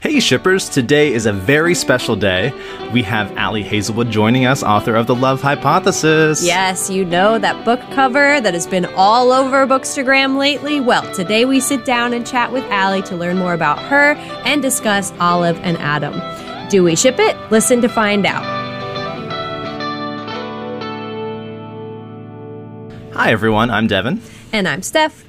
[0.00, 2.52] Hey shippers, today is a very special day.
[2.92, 6.40] We have Ali Hazelwood joining us, author of The Love Hypothesis.
[6.46, 10.78] Yes, you know that book cover that has been all over Bookstagram lately?
[10.78, 14.12] Well, today we sit down and chat with Ali to learn more about her
[14.46, 16.14] and discuss Olive and Adam.
[16.70, 17.36] Do we ship it?
[17.50, 18.44] Listen to find out.
[23.14, 24.22] Hi everyone, I'm Devin.
[24.52, 25.27] And I'm Steph.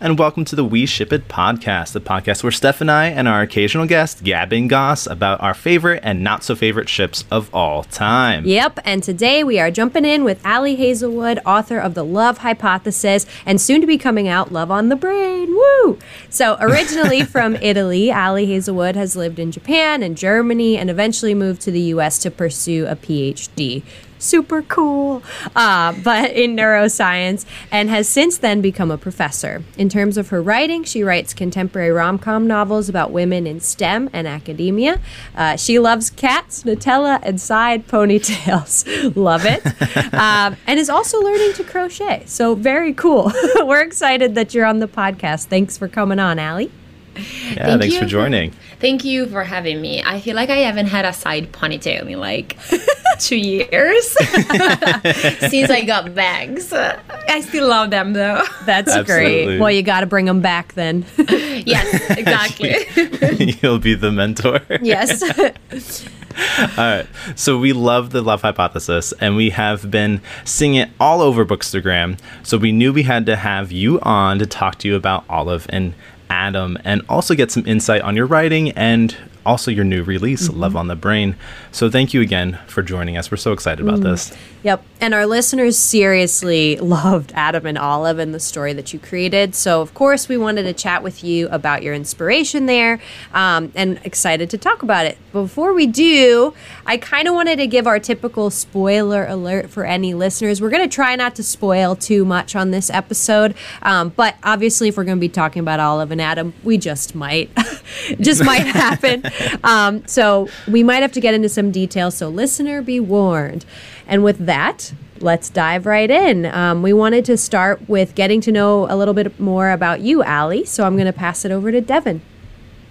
[0.00, 3.26] And welcome to the We Ship It podcast, the podcast where Steph and I and
[3.26, 7.82] our occasional guest gabbing goss about our favorite and not so favorite ships of all
[7.82, 8.44] time.
[8.46, 13.26] Yep, and today we are jumping in with Ali Hazelwood, author of The Love Hypothesis,
[13.44, 15.48] and soon to be coming out Love on the Brain.
[15.48, 15.98] Woo!
[16.30, 21.60] So, originally from Italy, Ali Hazelwood has lived in Japan and Germany and eventually moved
[21.62, 23.82] to the US to pursue a PhD
[24.18, 25.22] super cool,
[25.56, 29.62] uh, but in neuroscience, and has since then become a professor.
[29.76, 34.10] In terms of her writing, she writes contemporary rom com novels about women in STEM
[34.12, 35.00] and academia.
[35.34, 38.84] Uh, she loves cats, Nutella, and side ponytails.
[39.16, 39.62] Love it.
[40.18, 42.22] Um, and is also learning to crochet.
[42.26, 43.30] So, very cool.
[43.56, 45.46] We're excited that you're on the podcast.
[45.46, 46.70] Thanks for coming on, Ali.
[47.18, 48.52] Yeah, Thank thanks for joining.
[48.80, 50.02] Thank you for having me.
[50.02, 52.56] I feel like I haven't had a side ponytail in like
[53.18, 56.72] two years since I got bangs.
[56.72, 58.42] I still love them though.
[58.64, 59.44] That's Absolutely.
[59.44, 59.58] great.
[59.60, 61.04] Well, you got to bring them back then.
[61.18, 63.56] yes, exactly.
[63.62, 64.60] You'll be the mentor.
[64.80, 66.08] yes.
[66.36, 67.06] All right.
[67.36, 72.18] So we love the love hypothesis and we have been seeing it all over Bookstagram.
[72.42, 75.66] So we knew we had to have you on to talk to you about Olive
[75.70, 75.94] and
[76.30, 79.16] Adam and also get some insight on your writing and
[79.46, 80.60] also your new release, mm-hmm.
[80.60, 81.34] Love on the Brain.
[81.72, 83.30] So thank you again for joining us.
[83.30, 84.04] We're so excited about mm.
[84.04, 84.36] this.
[84.64, 84.84] Yep.
[85.00, 89.54] And our listeners seriously loved Adam and Olive and the story that you created.
[89.54, 93.00] So, of course, we wanted to chat with you about your inspiration there
[93.32, 95.16] um, and excited to talk about it.
[95.30, 96.54] Before we do,
[96.86, 100.60] I kind of wanted to give our typical spoiler alert for any listeners.
[100.60, 103.54] We're going to try not to spoil too much on this episode.
[103.82, 107.14] Um, but obviously, if we're going to be talking about Olive and Adam, we just
[107.14, 107.50] might.
[108.20, 109.22] just might happen.
[109.62, 112.16] Um, so, we might have to get into some details.
[112.16, 113.64] So, listener, be warned.
[114.08, 116.46] And with that, let's dive right in.
[116.46, 120.22] Um, we wanted to start with getting to know a little bit more about you,
[120.22, 120.64] Ali.
[120.64, 122.22] So I'm going to pass it over to Devin.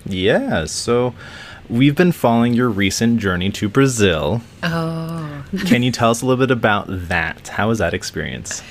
[0.05, 0.65] Yeah.
[0.65, 1.15] So
[1.69, 4.41] we've been following your recent journey to Brazil.
[4.63, 5.43] Oh.
[5.65, 7.47] Can you tell us a little bit about that?
[7.49, 8.61] How was that experience?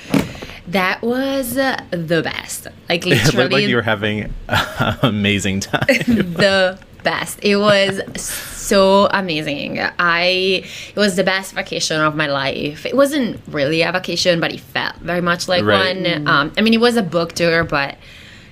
[0.67, 2.67] That was uh, the best.
[2.89, 5.85] Like literally, it looked like you were having an amazing time.
[5.87, 7.39] the best.
[7.41, 9.79] It was so amazing.
[9.97, 10.63] I
[10.95, 12.85] it was the best vacation of my life.
[12.85, 15.95] It wasn't really a vacation, but it felt very much like right.
[15.95, 16.27] one.
[16.27, 17.95] Um, I mean, it was a book tour, but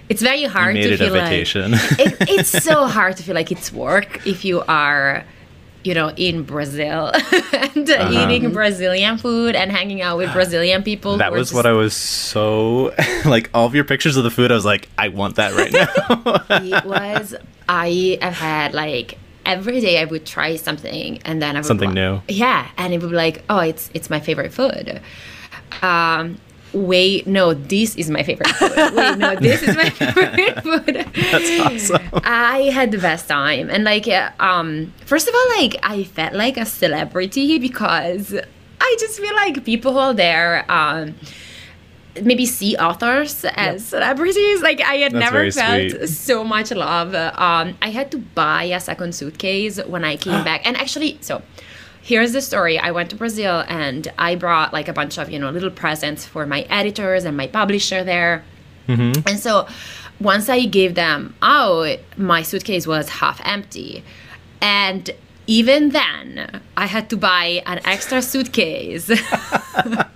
[0.08, 4.26] it's very hard to feel like it, it's so hard to feel like it's work
[4.26, 5.26] if you are
[5.86, 7.12] you know, in Brazil
[7.54, 8.28] and uh-huh.
[8.30, 11.18] eating Brazilian food and hanging out with Brazilian people.
[11.18, 11.54] That was just...
[11.54, 12.94] what I was so
[13.26, 13.50] like.
[13.54, 16.44] All of your pictures of the food, I was like, I want that right now.
[16.50, 17.36] it was.
[17.70, 21.94] I have had like every day I would try something and then I would something
[21.94, 22.22] new.
[22.28, 25.02] Yeah, and it would be like, oh, it's it's my favorite food.
[25.82, 26.40] Um,
[26.76, 28.72] wait, no, this is my favorite food.
[28.96, 31.08] Wait, no, this is my favorite food.
[31.32, 32.22] That's awesome.
[32.24, 34.08] I had the best time, and like,
[34.40, 38.36] um, first of all, like I felt like a celebrity because
[38.82, 41.16] I just feel like people who are there, um
[42.22, 43.80] maybe see authors as yep.
[43.82, 44.62] celebrities.
[44.62, 46.08] Like I had That's never felt sweet.
[46.08, 47.14] so much love.
[47.14, 51.42] Um, I had to buy a second suitcase when I came back, and actually, so
[52.06, 52.78] here's the story.
[52.78, 56.24] I went to Brazil and I brought like a bunch of you know little presents
[56.26, 58.44] for my editors and my publisher there,
[58.88, 59.28] mm-hmm.
[59.28, 59.68] and so
[60.20, 64.04] once I gave them out, my suitcase was half empty,
[64.62, 65.10] and
[65.48, 69.06] even then, I had to buy an extra suitcase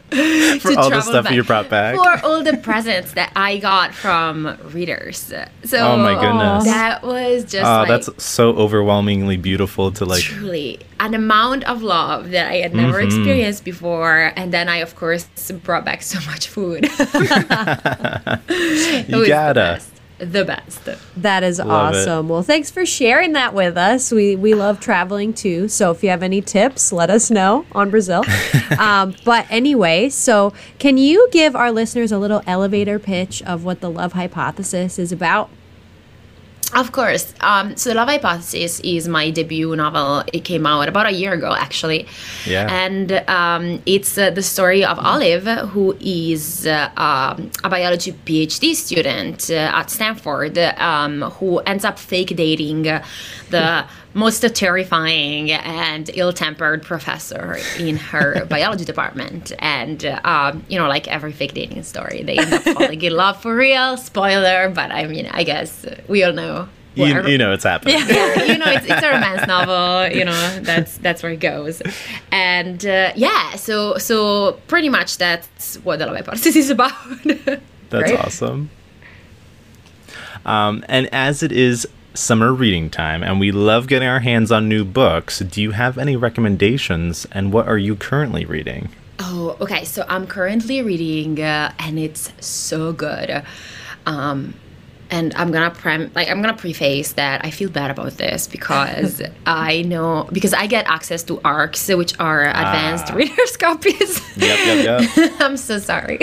[0.09, 1.34] for all the stuff back.
[1.34, 1.95] you brought back.
[1.95, 5.31] For all the presents that I got from readers.
[5.63, 7.66] So oh my goodness, that was just.
[7.66, 10.23] Oh, like, that's so overwhelmingly beautiful to like.
[10.23, 13.08] Truly, an amount of love that I had never mm-hmm.
[13.08, 15.28] experienced before, and then I of course
[15.64, 16.84] brought back so much food.
[19.08, 19.82] you gotta
[20.20, 20.88] the best.
[21.18, 22.26] That is love awesome.
[22.28, 22.30] It.
[22.30, 24.12] Well, thanks for sharing that with us.
[24.12, 25.68] We we love traveling too.
[25.68, 28.24] So if you have any tips, let us know on Brazil.
[28.80, 33.82] um, but anyway, so can you give our listeners a little elevator pitch of what
[33.82, 35.50] the love hypothesis is about?
[36.76, 37.34] Of course.
[37.40, 40.23] Um, so, The Love Hypothesis is my debut novel.
[40.32, 42.06] It came out about a year ago, actually.
[42.46, 42.67] Yeah.
[42.70, 48.76] And um, it's uh, the story of Olive, who is uh, um, a biology PhD
[48.76, 56.82] student uh, at Stanford, um, who ends up fake dating the most terrifying and ill-tempered
[56.84, 59.52] professor in her biology department.
[59.59, 63.41] And um, you know, like every fake dating story, they end up falling in love
[63.41, 63.97] for real.
[63.97, 66.67] Spoiler, but I mean, I guess we all know.
[66.96, 67.96] You, you know it's happening.
[68.00, 70.11] yeah, you know, it's, it's a romance novel.
[70.17, 71.82] You know, that's that's where it goes,
[72.32, 76.91] and uh, yeah, so so pretty much that's what the love hypothesis is about.
[77.23, 78.20] That's Right?
[78.20, 78.70] awesome.
[80.46, 84.67] Um, and as it is summer reading time and we love getting our hands on
[84.67, 88.90] new books, do you have any recommendations and what are you currently reading?
[89.20, 89.84] Oh, okay.
[89.84, 93.44] So I'm currently reading, uh, and it's so good.
[94.06, 94.53] Um,
[95.11, 99.22] and I'm gonna prem like I'm gonna preface that I feel bad about this because
[99.46, 103.16] I know because I get access to ARCs, which are advanced Ah.
[103.20, 104.22] readers copies.
[104.38, 105.32] Yep, yep, yep.
[105.41, 106.20] I'm so sorry.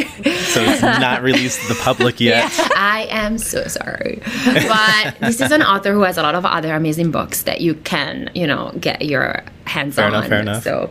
[0.52, 2.50] so it's not released to the public yet.
[2.76, 4.22] I am so sorry.
[4.44, 7.74] But this is an author who has a lot of other amazing books that you
[7.74, 10.14] can, you know, get your hands Fair on.
[10.14, 10.62] enough, fair enough.
[10.62, 10.90] So,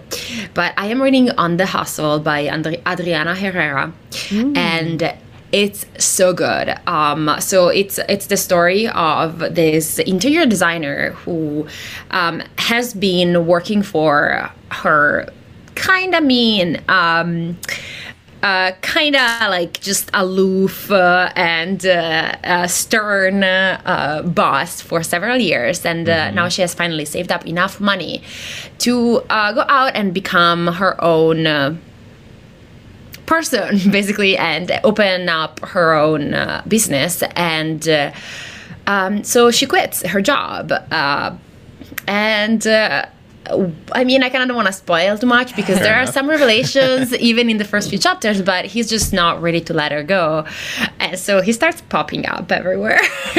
[0.53, 3.93] but I am reading On the Hustle by Andre- Adriana Herrera.
[4.31, 5.13] And
[5.55, 6.75] it's so good.
[6.85, 11.65] Um, so it's it's the story of this interior designer who
[12.11, 15.29] um, has been working for her
[15.75, 17.57] kind of mean um,
[18.43, 25.85] uh, kind of like just aloof uh, and uh, stern uh, boss for several years.
[25.85, 28.21] And uh, now she has finally saved up enough money
[28.79, 31.79] to uh, go out and become her own.
[33.25, 38.11] Person basically and open up her own uh, business and uh,
[38.87, 41.35] um, so she quits her job uh,
[42.07, 43.05] and uh,
[43.91, 46.27] I mean, I kind of don't want to spoil too much because there are some
[46.27, 50.03] revelations even in the first few chapters, but he's just not ready to let her
[50.03, 50.45] go.
[50.99, 52.99] And so he starts popping up everywhere.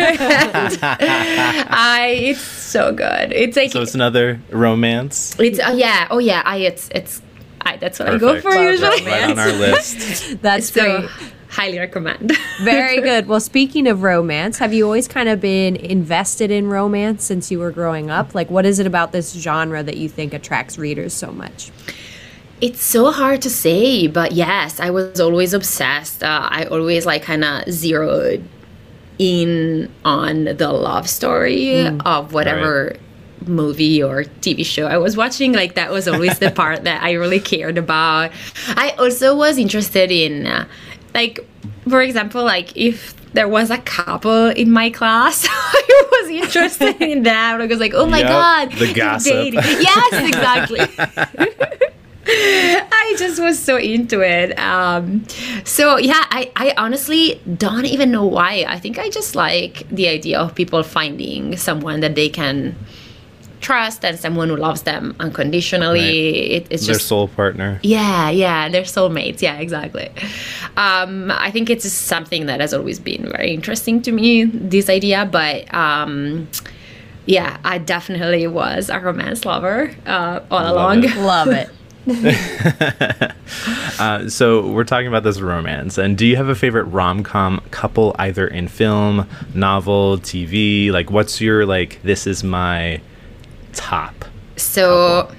[1.69, 3.32] I, it's so good.
[3.32, 5.37] It's like So it's another romance.
[5.39, 7.23] it's uh, yeah, oh yeah, I it's it's
[7.67, 9.05] I that's what I go for Love usually.
[9.05, 10.39] Right on our list.
[10.43, 11.11] That's So great.
[11.49, 12.33] highly recommend.
[12.63, 13.27] Very good.
[13.27, 17.59] Well, speaking of romance, have you always kind of been invested in romance since you
[17.59, 18.35] were growing up?
[18.35, 21.71] Like, what is it about this genre that you think attracts readers so much?
[22.61, 26.23] It's so hard to say, but yes, I was always obsessed.
[26.23, 28.43] Uh, I always like kind of zeroed
[29.19, 32.97] in on the love story of whatever
[33.48, 35.52] movie or TV show I was watching.
[35.52, 38.31] Like that was always the part that I really cared about.
[38.69, 40.66] I also was interested in, uh,
[41.14, 41.40] like,
[41.88, 47.22] for example, like if there was a couple in my class, I was interested in
[47.25, 47.60] that.
[47.60, 49.32] I was like, oh my Yep, god, the gossip.
[49.32, 49.60] dating.
[49.60, 50.81] Yes, exactly.
[52.28, 54.58] I just was so into it.
[54.58, 55.25] Um,
[55.64, 58.64] so yeah, I, I honestly don't even know why.
[58.66, 62.75] I think I just like the idea of people finding someone that they can
[63.67, 66.01] trust and someone who loves them unconditionally.
[66.01, 66.53] Right.
[66.57, 67.81] It, it's just Their just soul partner.
[67.83, 69.43] yeah, yeah, they're soulmates.
[69.43, 70.09] Yeah, exactly.
[70.77, 74.45] Um, I think it's just something that has always been very interesting to me.
[74.45, 76.47] This idea, but um,
[77.27, 81.05] yeah, I definitely was a romance lover uh, all Love along.
[81.05, 81.17] it.
[81.35, 81.69] Love it.
[83.99, 88.15] Uh, so we're talking about this romance, and do you have a favorite rom-com couple,
[88.19, 90.91] either in film, novel, TV?
[90.91, 91.99] Like, what's your like?
[92.03, 93.01] This is my
[93.73, 94.25] top.
[94.56, 95.31] So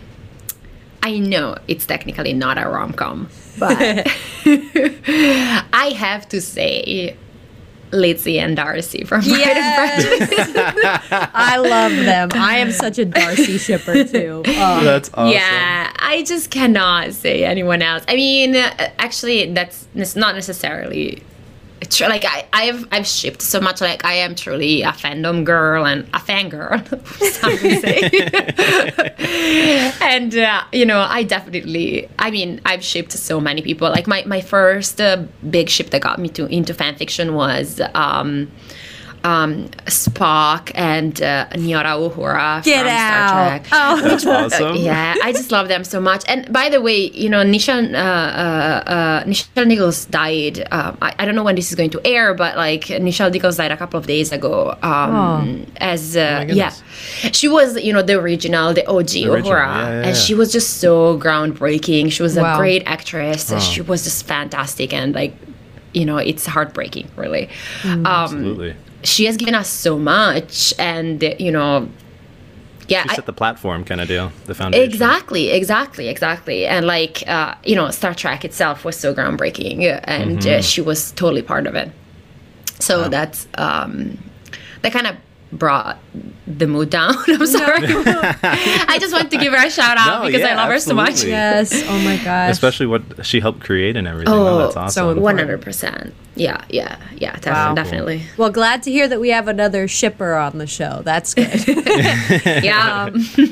[1.04, 3.30] I know it's technically not a rom com,
[3.60, 3.78] but
[4.46, 7.16] I have to say
[7.92, 10.46] Lizzie and Darcy from Pride and Prejudice.
[11.12, 12.30] I love them.
[12.34, 14.44] I am such a Darcy shipper too.
[14.46, 14.84] Oh.
[14.84, 15.34] That's awesome.
[15.34, 18.04] Yeah, I just cannot say anyone else.
[18.08, 21.24] I mean, uh, actually, that's not necessarily
[21.90, 22.08] true.
[22.08, 23.82] Like I, I've I've shipped so much.
[23.82, 26.82] Like I am truly a fandom girl and a fangirl.
[27.82, 29.14] say.
[30.02, 32.10] and uh, you know, I definitely.
[32.20, 33.90] I mean, I've shipped so many people.
[33.90, 37.82] Like my my first uh, big ship that got me to into fan fiction was.
[37.94, 38.52] Um,
[39.24, 43.28] um, Spock and uh, Nyora Uhura Get from out.
[43.30, 43.68] Star Trek.
[43.72, 44.02] Oh.
[44.02, 44.76] That's awesome.
[44.78, 46.24] yeah, I just love them so much.
[46.28, 50.68] And by the way, you know, Nichelle, uh, uh, uh, Nichelle Nichols died.
[50.72, 53.58] Um, I, I don't know when this is going to air, but like Nichelle Nichols
[53.58, 54.78] died a couple of days ago.
[54.82, 56.74] Um, As uh, Oh yeah,
[57.32, 60.52] she was you know the original, the OG original, Uhura, yeah, yeah, and she was
[60.52, 62.12] just so groundbreaking.
[62.12, 62.54] She was Wow.
[62.54, 63.52] a great actress.
[63.52, 63.60] Oh.
[63.60, 65.34] She was just fantastic, and like.
[65.94, 67.50] You know, it's heartbreaking, really.
[67.84, 68.76] Um, Absolutely.
[69.04, 71.88] She has given us so much, and you know,
[72.88, 74.86] yeah, She I- set the platform kind of deal, the foundation.
[74.86, 76.66] Exactly, exactly, exactly.
[76.66, 80.60] And like, uh, you know, Star Trek itself was so groundbreaking, uh, and Mm-hmm.
[80.60, 81.92] uh, she was totally part of it.
[82.80, 84.18] So that's um,
[84.84, 85.16] that kind of
[85.58, 85.98] brought
[86.48, 87.14] the mood down.
[87.28, 87.80] I'm sorry.
[87.88, 90.80] I just want to give her a shout out No, because I yeah, love her
[90.80, 91.24] so much.
[91.24, 91.72] Yes.
[91.88, 92.52] Oh my gosh.
[92.52, 94.34] Especially what she helped create and everything.
[94.34, 95.02] Oh, Oh, that's awesome.
[95.04, 95.24] important.
[95.24, 96.14] One hundred percent.
[96.36, 97.36] Yeah, yeah, yeah.
[97.38, 97.74] Def- Wow.
[97.74, 98.22] Definitely.
[98.38, 101.02] Well, glad to hear that we have another shipper on the show.
[101.04, 101.50] That's good.
[102.64, 103.10] Yeah.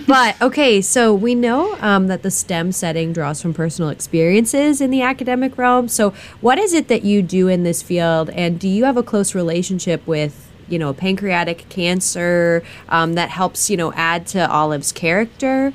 [0.08, 4.92] but okay, so we know um, that the STEM setting draws from personal experiences in
[4.92, 5.88] the academic realm.
[5.88, 9.04] So, what is it that you do in this field, and do you have a
[9.04, 10.42] close relationship with?
[10.68, 15.74] You know, pancreatic cancer um, that helps, you know, add to Olive's character.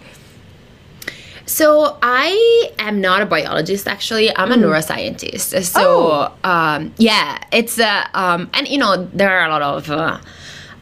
[1.46, 3.88] So I am not a biologist.
[3.88, 5.64] Actually, I'm a neuroscientist.
[5.64, 9.90] So um, yeah, it's uh, um, and you know there are a lot of.
[9.90, 10.20] Uh,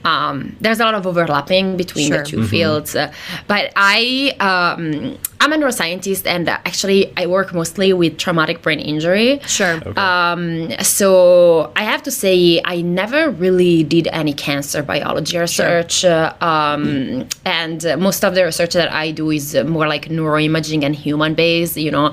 [0.08, 2.22] um, there's a lot of overlapping between Sure.
[2.24, 3.12] the 2 fields, uh,
[3.52, 9.30] but I um, I'm a neuroscientist and actually I work mostly with traumatic brain injury.
[9.46, 9.76] Sure.
[9.98, 16.32] Um, so I have to say, I never really did any cancer biology research, uh,
[16.40, 20.80] um, and uh, most of the research that I do is uh, more like neuroimaging
[20.86, 21.76] and human based.
[21.76, 22.06] You know,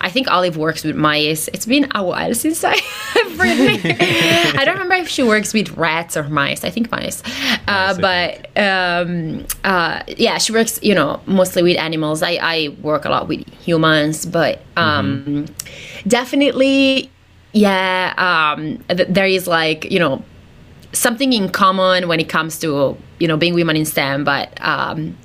[0.00, 1.48] I think Olive works with mice.
[1.54, 2.76] It's been a while since I
[3.16, 3.90] have written.
[4.60, 6.64] I don't remember if she works with rats or mice.
[6.64, 7.22] I think mice,
[7.68, 10.78] uh, but um, uh, yeah, she works.
[10.82, 12.22] You know, mostly with animals.
[12.22, 15.46] I, I work a lot with humans, but um,
[16.06, 17.10] definitely
[17.54, 20.22] yeah um th- there is like you know
[20.92, 25.16] something in common when it comes to you know being women in stem but um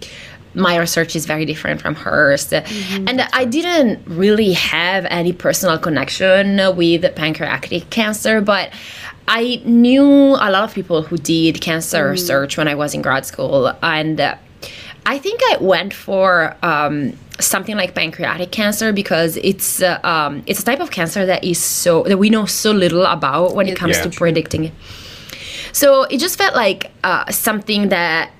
[0.57, 2.51] my research is very different from hers.
[2.51, 6.45] And i didn't really have any personal connection
[6.75, 8.67] with pancreatic cancer but
[9.27, 10.03] i knew
[10.47, 13.71] a lot of people who did cancer research when i was in grad school.
[13.83, 14.19] And
[15.05, 20.59] I think I went for um, something like pancreatic cancer because it's uh, um, it's
[20.59, 23.77] a type of cancer that is so that we know so little about when it
[23.77, 24.03] comes Yeah.
[24.03, 24.65] to predicting.
[24.65, 24.73] It.
[25.71, 28.36] So it just felt like uh, something that s-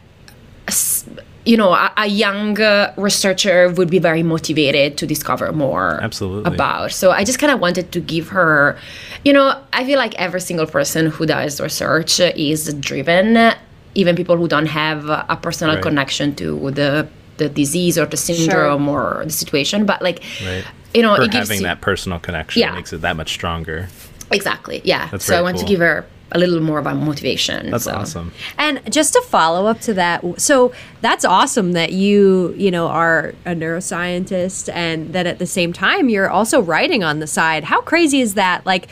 [1.51, 6.47] you know a, a young uh, researcher would be very motivated to discover more Absolutely.
[6.53, 6.91] about.
[6.91, 8.77] So I just kind of wanted to give her,
[9.25, 9.47] you know,
[9.79, 13.53] I feel like every single person who does research is driven,
[13.95, 15.01] even people who don't have
[15.33, 15.83] a personal Right.
[15.87, 20.65] connection to the the disease or the syndrome or the situation, but like, Right.
[20.95, 22.73] you know, it gives having you- that personal connection Yeah.
[22.73, 23.87] makes it that much stronger.
[24.31, 25.07] exactly, yeah.
[25.11, 25.65] That's so I very want cool.
[25.65, 25.97] to give her
[26.31, 27.71] a little more about motivation.
[27.71, 27.93] That's so.
[27.93, 28.31] awesome.
[28.57, 33.33] And just to follow up to that, so that's awesome that you, you know, are
[33.45, 37.63] a neuroscientist and that at the same time you're also writing on the side.
[37.63, 38.65] How crazy is that?
[38.65, 38.87] Like,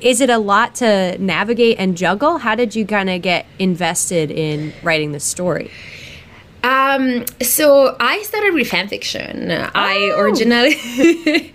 [0.00, 2.38] is it a lot to navigate and juggle?
[2.38, 5.70] How did you kind of get invested in writing this story?
[6.62, 9.50] Um, so I started with fan fiction.
[9.50, 10.20] I Oh.
[10.20, 10.76] originally,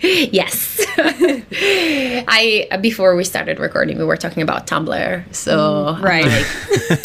[0.32, 5.34] yes, I before we started recording, we were talking about Tumblr.
[5.34, 6.24] So I'm right.
[6.24, 6.46] like,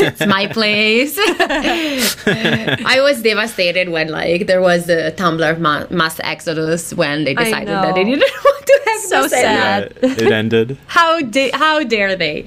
[0.02, 1.16] it's my place.
[1.20, 7.68] I was devastated when like there was a Tumblr ma- mass exodus when they decided
[7.70, 9.94] that they didn't want to have So sad.
[10.02, 10.78] Yeah, it ended.
[10.88, 12.44] how da- how dare they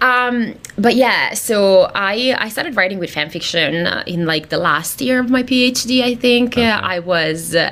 [0.00, 4.58] um but yeah so i i started writing with fan fiction uh, in like the
[4.58, 6.58] last year of my phd i think.
[6.58, 7.70] Uh, i was uh,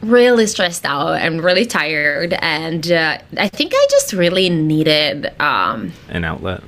[0.00, 5.92] really stressed out and really tired and uh, i think i just really needed um
[6.08, 6.62] An outlet.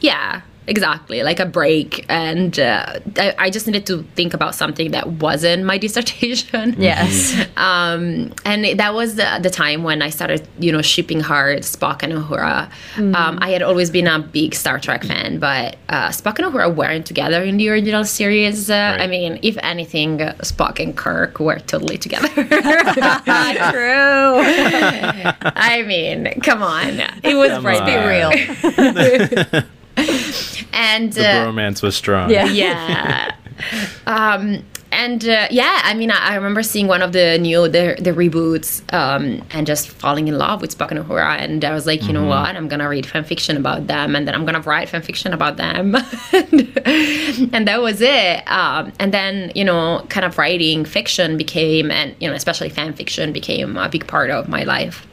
[0.00, 4.90] yeah exactly like a break and uh, I, I just needed to think about something
[4.92, 7.34] that wasn't my dissertation Yes.
[7.56, 11.60] um, and it- that was the, the time when I started, you know, shipping hard
[11.62, 12.70] Spock and Uhura.
[12.98, 16.72] Um, I had always been a big Star Trek fan, but uh, Spock and Uhura
[16.74, 18.68] weren't together in the original series.
[18.70, 22.28] Uh, I mean, if anything, Spock and Kirk were totally together.
[22.34, 22.44] True.
[25.54, 27.86] I mean, come on, it was Come right on.
[27.86, 29.64] Be real.
[30.72, 32.30] And The uh, romance was strong.
[32.30, 32.46] Yeah.
[32.46, 33.34] yeah.
[34.06, 37.96] Um and uh, yeah i mean I, I remember seeing one of the new the,
[38.00, 41.36] the reboots um and just falling in love with Spock and Uhura.
[41.38, 42.56] And i was like you know what?
[42.56, 45.56] I'm gonna read fan fiction about them and then i'm gonna write fan fiction about
[45.56, 45.94] them.
[46.32, 48.50] And, and that was it.
[48.50, 52.94] Um and then you know kind of writing fiction became and you know especially fan
[52.94, 55.06] fiction became a big part of my life.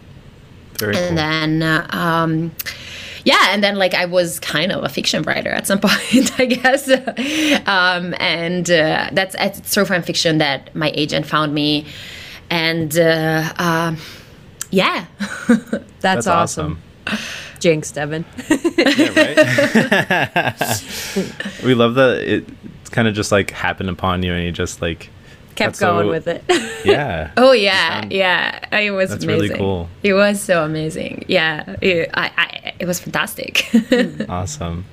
[0.80, 1.04] Very cool.
[1.04, 2.52] and then uh, um
[3.26, 6.46] yeah and then like i was kind of a fiction writer at some point i
[6.46, 6.88] guess
[7.68, 11.86] um and uh, that's it's through fan fiction that my agent found me
[12.50, 13.98] and uh, um
[14.72, 15.06] yeah
[15.48, 16.80] That's, That's awesome.
[17.08, 17.20] awesome.
[17.60, 18.26] Jinx, Devin.
[18.48, 20.84] yeah, right.
[21.64, 22.46] we love that it
[22.92, 25.10] kind of just like happened upon you, and you just like
[25.56, 26.44] Kept That's going so- with it.
[26.86, 27.32] yeah.
[27.38, 28.78] Oh yeah, yeah.
[28.78, 29.42] It was That's amazing.
[29.50, 29.90] really cool.
[30.04, 31.24] It was so amazing.
[31.28, 33.66] Yeah, it, I, I, it was fantastic.
[34.30, 34.86] Awesome.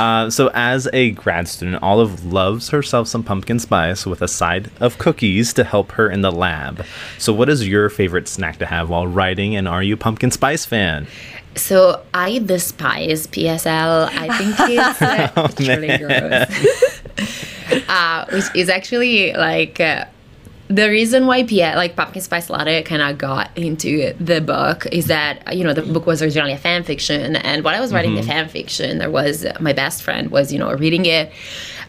[0.00, 4.68] Uh, so, as a grad student, Olive loves herself some pumpkin spice with a side
[4.80, 6.84] of cookies to help her in the lab.
[7.18, 9.54] So, what is your favorite snack to have while writing?
[9.54, 11.06] And are you a pumpkin spice fan?
[11.56, 14.08] so I despise PSL.
[14.12, 16.89] I think it's, uh, Oh, really gross.
[17.90, 19.80] Uh, which is actually like.
[19.80, 20.04] Uh,
[20.68, 25.06] the reason why Pia, like Pumpkin Spice Latte kind of got into the book is
[25.06, 28.14] that you know the book was originally a fan fiction, and while I was writing
[28.14, 31.32] the fan fiction, there was my best friend was you know reading it,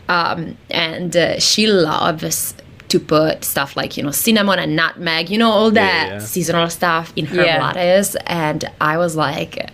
[0.10, 2.56] um, and uh, she loves
[2.88, 6.20] to put stuff like you know cinnamon and nutmeg, you know all that yeah.
[6.20, 7.62] seasonal stuff in her Yeah.
[7.62, 9.70] lattes, and I was like.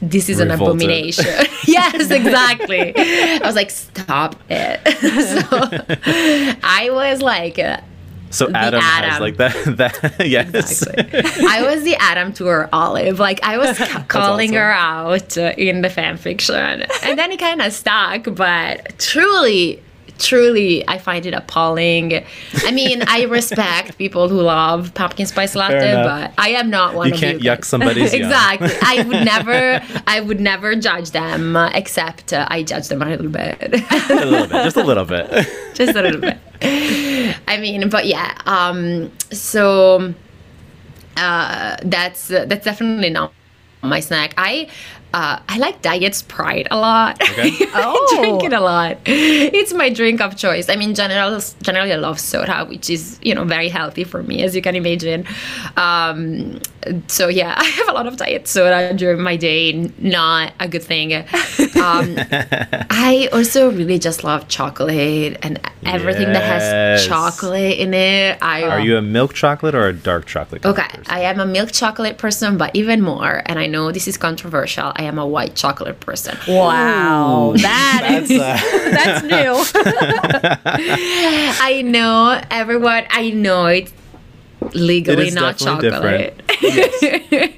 [0.00, 1.24] This is an abomination.
[1.66, 2.92] yes, exactly.
[2.96, 4.80] I was like, stop it.
[5.50, 7.80] so I was like, uh,
[8.30, 9.20] So, Adam, has Adam.
[9.22, 9.76] like that.
[9.78, 10.54] that yes.
[10.86, 11.46] Exactly.
[11.48, 13.18] I was the Adam to her Olive.
[13.18, 14.56] Like I was ca- calling awesome.
[14.56, 18.32] her out in the fan fiction, and then it kind of stuck.
[18.34, 19.82] But truly,
[20.18, 22.24] truly, I find it appalling.
[22.64, 27.06] I mean, I respect people who love pumpkin spice latte, but I am not one
[27.06, 27.50] of You of can't you.
[27.50, 28.70] yuck somebody's exactly.
[28.82, 29.82] I would never.
[30.06, 33.56] I would never judge them, uh, except uh, I judge them a little bit.
[34.10, 35.30] a little bit, just a little bit.
[35.74, 36.38] just a little bit.
[37.46, 38.36] I mean, but yeah.
[38.46, 40.12] Um, so
[41.16, 43.32] uh, that's that's definitely not
[43.82, 44.34] my snack.
[44.36, 44.68] I
[45.14, 47.20] uh, I like Diet Sprite a lot.
[47.22, 47.50] Okay.
[47.74, 48.46] I drink Oh.
[48.46, 48.98] it a lot.
[49.06, 50.68] It's my drink of choice.
[50.68, 54.42] I mean, general, generally I love soda, which is you know very healthy for me,
[54.42, 55.24] as you can imagine.
[55.76, 56.60] Um,
[57.06, 59.90] so yeah, I have a lot of diet soda during my day.
[59.98, 61.12] Not a good thing.
[61.78, 62.16] Um,
[62.90, 68.38] I also really just love chocolate and everything that has chocolate in it.
[68.42, 70.62] I Are you a milk chocolate or a dark chocolate?
[70.62, 71.12] kind Okay, person?
[71.12, 74.92] I am a milk chocolate person, but even more, and I know this is controversial,
[74.96, 76.36] I am a white chocolate person.
[76.48, 77.54] Wow.
[77.56, 78.58] That That's, uh,
[78.90, 79.54] that's new.
[81.60, 83.92] I know everyone, I know it's
[84.74, 87.54] legally is not definitely chocolate.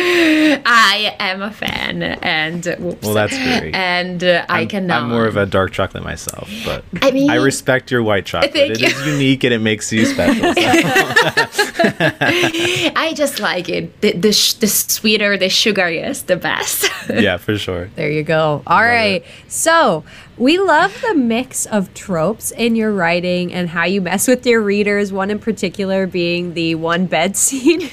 [0.00, 3.04] I am a fan, and whoops.
[3.04, 3.74] Well, that's great.
[3.74, 5.02] And uh, I I'm, cannot.
[5.02, 8.52] I'm more of a dark chocolate myself, but I mean- I respect your white chocolate.
[8.52, 8.86] Thank It you.
[8.88, 10.54] is unique and it makes you special.
[10.54, 10.60] so-
[12.96, 14.00] I just like it.
[14.00, 16.90] The the, sh- the sweeter, the sugariest, the best.
[17.08, 17.90] yeah, for sure.
[17.96, 18.62] There you go.
[18.66, 19.24] All right.
[19.48, 20.04] So
[20.38, 24.60] we love the mix of tropes in your writing and how you mess with your
[24.62, 25.12] readers.
[25.12, 27.88] One in particular being the one bed scene.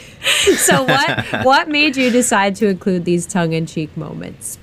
[0.58, 4.60] so what what made you decide to include these tongue in cheek moments?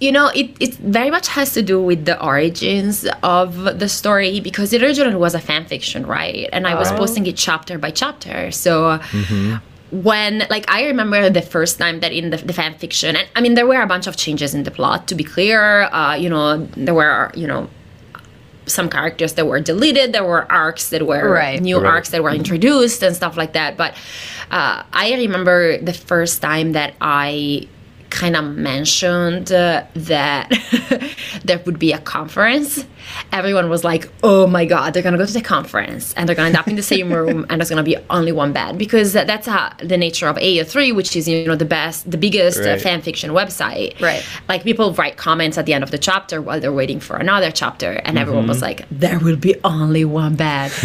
[0.00, 4.40] You know, it, it very much has to do with the origins of the story
[4.40, 6.48] because it originally was a fan fiction, right?
[6.54, 6.96] And I was Oh.
[6.96, 8.50] posting it chapter by chapter.
[8.50, 9.56] So mm-hmm.
[9.90, 13.40] When, like, I remember the first time that in the, the fan fiction, and I
[13.40, 15.82] mean, there were a bunch of changes in the plot, to be clear.
[15.92, 17.68] Uh, you know, there were, you know,
[18.66, 20.12] some characters that were deleted.
[20.12, 21.60] There were arcs that were Right.
[21.60, 21.90] new Right.
[21.94, 23.76] arcs that were introduced and stuff like that.
[23.76, 23.94] But
[24.52, 27.66] uh, I remember the first time that I
[28.10, 30.52] kind of mentioned uh, that
[31.44, 32.84] there would be a conference.
[33.32, 36.48] Everyone was like, "Oh my god, they're gonna go to the conference and they're gonna
[36.48, 39.46] end up in the same room and there's gonna be only one bed." Because that's
[39.48, 42.80] uh, the nature of AO3, which is you know the best, the biggest uh, Right.
[42.80, 44.00] fan fiction website.
[44.00, 44.22] Right.
[44.48, 47.50] Like people write comments at the end of the chapter while they're waiting for another
[47.50, 50.72] chapter, and everyone was like, "There will be only one bed,"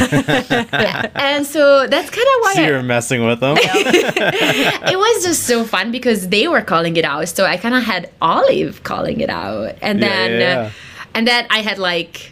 [1.16, 3.58] and so that's kind of why So I- you're messing with them?
[3.60, 7.84] it was just so fun because they were calling it out, so I kind of
[7.84, 10.60] had Olive calling it out, and Yeah, then yeah, yeah.
[10.68, 10.70] Uh,
[11.16, 12.32] and then I had like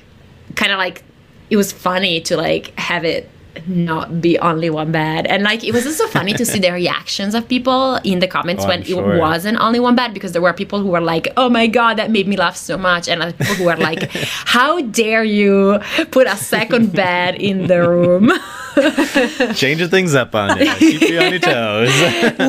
[0.55, 1.01] kind of like
[1.49, 3.29] it was funny to like have it
[3.67, 7.35] not be only one bed and like it was also funny to see the reactions
[7.35, 9.15] of people in the comments Oh, when sure.
[9.15, 11.97] it wasn't only one bed because there were people who were like oh my god
[11.97, 14.09] that made me laugh so much and other people who were like
[14.57, 15.79] how dare you
[16.11, 18.31] put a second bed in the room
[19.53, 20.65] Changing things up on you.
[20.77, 21.91] Keep you on your toes.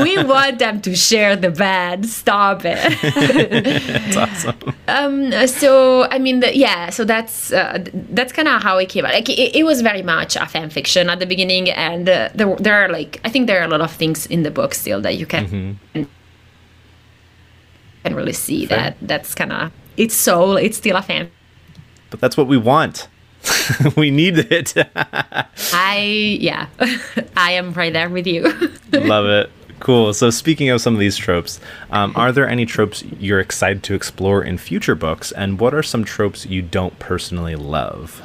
[0.03, 2.79] we want them to share the bed stop it
[3.65, 4.75] That's awesome.
[4.89, 6.89] Um, so I mean, the, yeah.
[6.91, 9.13] So that's uh, that's kind of how it came out.
[9.13, 12.55] Like it, it was very much a fan fiction at the beginning, and uh, there
[12.57, 15.01] there are like I think there are a lot of things in the book still
[15.03, 15.79] that you can
[18.05, 18.79] can really see Fair.
[18.79, 20.57] that that's kind of its soul.
[20.57, 21.31] It's still a fan.
[22.11, 23.09] But that's what we want.
[23.97, 24.75] we need it.
[25.73, 26.69] I yeah,
[27.37, 28.43] I am right there with you.
[28.93, 29.51] Love it.
[29.81, 30.15] Cool.
[30.15, 33.95] So, speaking of some of these tropes, um, are there any tropes you're excited to
[33.95, 35.33] explore in future books?
[35.33, 38.23] And what are some tropes you don't personally love?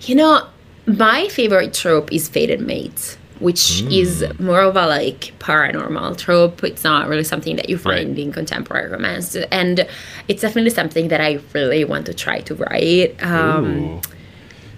[0.00, 0.48] You know,
[0.98, 6.62] my favorite trope is fated mates, which is more of a like paranormal trope.
[6.64, 8.18] It's not really something that you find Right.
[8.18, 9.86] in contemporary romance, and
[10.28, 13.22] it's definitely something that I really want to try to write.
[13.22, 14.00] Um,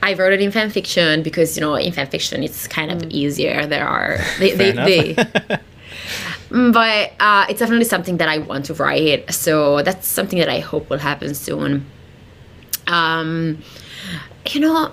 [0.03, 3.03] I wrote it in fan fiction because you know in fan fiction it's kind of
[3.11, 3.67] easier.
[3.67, 5.15] There are they they, they
[6.51, 9.33] Mm, but uh, it's definitely something that I want to write.
[9.33, 11.87] So that's something that I hope will happen soon.
[12.87, 13.63] Um,
[14.51, 14.91] you know,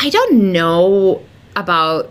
[0.00, 1.22] I don't know
[1.56, 2.10] about.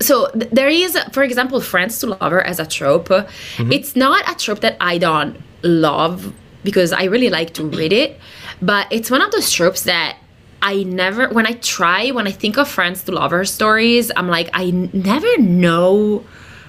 [0.00, 3.08] So there is, for example, friends to lover as a trope.
[3.08, 3.72] Mm-hmm.
[3.72, 6.32] It's not a trope that I don't love
[6.64, 8.18] because I really like to read it,
[8.62, 10.16] but it's one of those tropes that
[10.62, 14.50] I never, when I try, when I think of friends to lover stories, I'm like,
[14.52, 16.24] I n- never know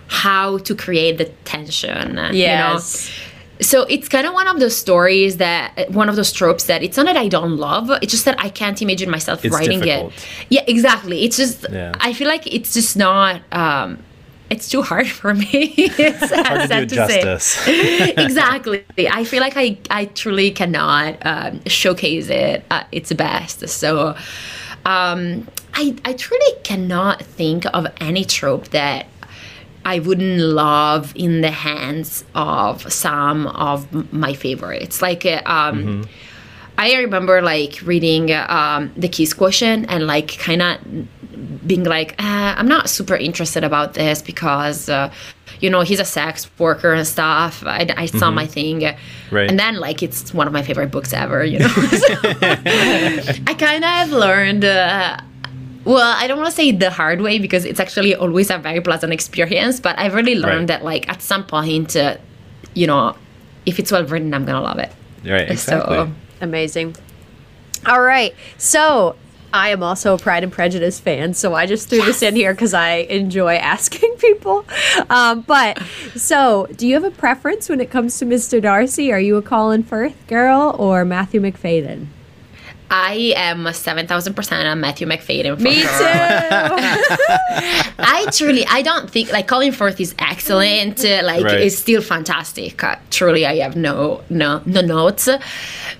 [0.07, 2.17] how to create the tension.
[2.33, 3.09] Yes.
[3.09, 3.30] You know?
[3.61, 6.97] So it's kind of one of those stories that one of those tropes that it's
[6.97, 10.13] not that I don't love, it's just that I can't imagine myself It's writing difficult.
[10.13, 10.27] it.
[10.49, 11.23] Yeah, exactly.
[11.25, 11.93] It's just Yeah.
[11.99, 13.99] I feel like it's just not um
[14.49, 15.73] it's too hard for me.
[15.77, 17.57] it's Hard to do justice.
[17.67, 18.83] exactly.
[19.09, 23.69] I feel like I, I truly cannot um, showcase it at its best.
[23.69, 24.09] So
[24.85, 29.05] um, I, I truly cannot think of any trope that
[29.83, 35.01] I wouldn't love in the hands of some of my favorites.
[35.01, 36.07] Like, uh, um,
[36.77, 40.77] I remember like reading um, the Kiss Quotient and like kind of
[41.67, 45.11] being like, uh, I'm not super interested about this because, uh,
[45.59, 47.63] you know, he's a sex worker and stuff.
[47.65, 48.83] I, I saw my thing.
[49.31, 49.49] Right.
[49.49, 51.67] And then like it's one of my favorite books ever, you know.
[51.75, 54.65] I kind of learned.
[54.65, 55.21] Uh,
[55.85, 58.81] well, I don't want to say the hard way because it's actually always a very
[58.81, 60.79] pleasant experience, but I've really learned Right.
[60.79, 62.17] that like at some point, uh,
[62.73, 63.15] you know,
[63.65, 64.91] if it's well written, I'm gonna love it.
[65.25, 65.95] right, exactly.
[65.95, 66.95] So Amazing.
[67.85, 68.33] All right.
[68.57, 69.15] So
[69.53, 72.53] I am also a Pride and Prejudice fan, so I just threw this in here
[72.53, 74.65] because I enjoy asking people.
[75.09, 75.81] Um, but
[76.15, 78.61] so, do you have a preference when it comes to Mr.
[78.61, 79.11] Darcy?
[79.11, 82.07] Are you a Colin Firth girl or Matthew Macfadyen?
[82.93, 85.55] I am a seven thousand percent a Matthew Macfadyen.
[85.55, 85.87] For Me sure.
[85.89, 86.03] too.
[88.03, 91.03] I truly, I don't think like Colin Firth is excellent.
[91.05, 91.61] uh, Like, Right.
[91.61, 92.83] is still fantastic.
[92.83, 95.29] Uh, truly, I have no, no, no notes.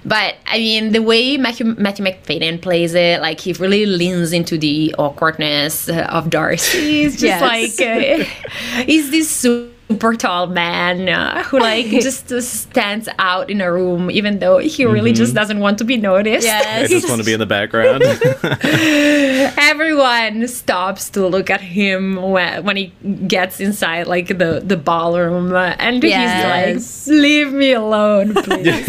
[0.04, 4.58] But I mean, the way Matthew, Matthew Macfadyen plays it, like he really leans into
[4.58, 7.04] the awkwardness uh, of Darcy.
[7.04, 7.80] It's just Yes.
[7.80, 13.62] like uh, he's this super tall man uh, who like just uh, stands out in
[13.62, 16.48] a room, even though he really just doesn't want to be noticed.
[16.48, 16.90] I Yes.
[16.90, 18.04] just want to be in the background.
[19.58, 22.88] everyone stops to look at him when, when he
[23.28, 27.06] gets inside like the the ballroom uh, and Yes.
[27.06, 28.86] he's like leave me alone please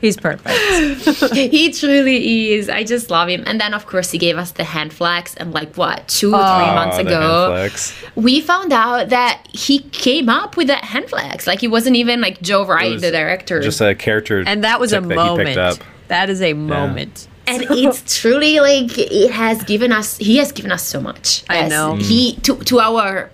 [0.00, 1.34] He's perfect.
[1.34, 4.64] he truly is i just love him and then of course he gave us the
[4.64, 7.68] hand flags and like what two or three months ago
[8.16, 12.20] we found out that he came up with that hand flags like he wasn't even
[12.20, 14.42] like joe wright the director Just a character.
[14.44, 15.56] And that was a that moment.
[15.56, 15.78] up.
[16.08, 17.28] That is a moment.
[17.46, 21.68] and it's truly like it has given us he has given us so much I
[21.68, 21.94] know.
[21.96, 23.30] he to to our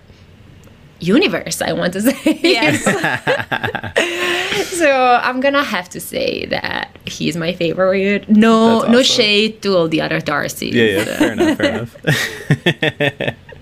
[0.99, 2.83] universe i want to say Yes.
[4.77, 4.91] so
[5.23, 9.87] i'm gonna have to say that he's my favorite no That's no shade to all
[9.87, 11.73] the other darcys Yeah, yeah, fair enough, fair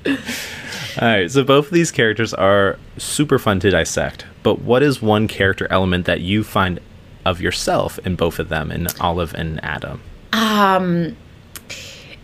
[0.05, 0.58] enough.
[1.01, 5.01] All right, so both of these characters are super fun to dissect, but what is
[5.01, 6.81] one character element that you find
[7.25, 10.01] of yourself in both of them, in Olive and Adam?
[10.33, 11.15] Um,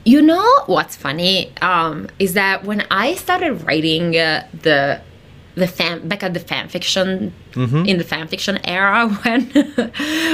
[0.03, 4.99] you know what's funny um, is that when I started writing uh, the
[5.55, 9.41] the fan back at the fan fiction in the fan fiction era when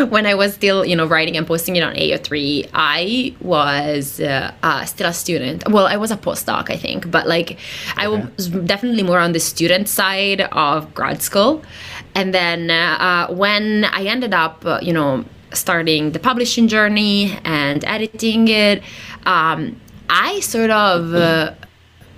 [0.09, 4.51] when I was still you know writing and posting it on AO3 I was uh,
[4.63, 5.69] uh, still a student.
[5.69, 7.57] Well I was a postdoc I think but like
[7.95, 11.61] I was definitely more on the student side of grad school.
[12.15, 17.37] And then uh, uh, when I ended up uh, you know starting the publishing journey
[17.43, 18.81] and editing it
[19.25, 19.79] um,
[20.09, 21.53] I sort of uh,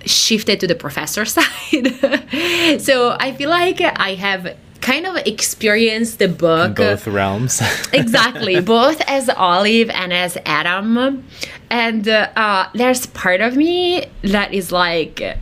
[0.06, 2.80] shifted to the professor side.
[2.80, 7.62] so I feel like I have kind of experienced the In book both realms.
[7.94, 11.24] exactly both as olive and as adam
[11.70, 15.38] and uh, there's part of me that is like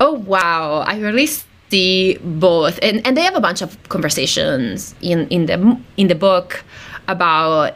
[0.00, 1.28] oh wow i really
[1.70, 6.14] see both and, and they have a bunch of conversations in, in the in the
[6.14, 6.64] book
[7.06, 7.74] about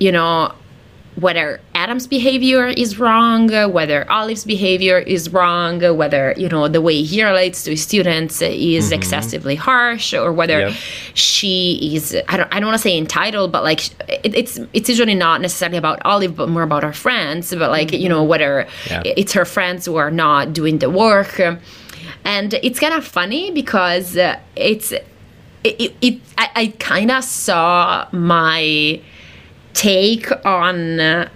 [0.00, 0.52] you know
[1.16, 7.02] whether Adam's behavior is wrong, whether Olive's behavior is wrong, whether you know the way
[7.02, 10.72] he relates to his students is excessively harsh, or whether Yep.
[11.14, 14.88] she is I don't I don't want to say entitled, but like it, it's it's
[14.88, 17.50] usually not necessarily about Olive, but more about her friends.
[17.54, 19.02] But like you know whether Yeah.
[19.04, 21.40] it's her friends who are not doing the work,
[22.24, 25.04] and it's kind of funny because uh, it's it,
[25.64, 29.00] it, it I, I kind of saw my
[29.80, 31.28] take on uh,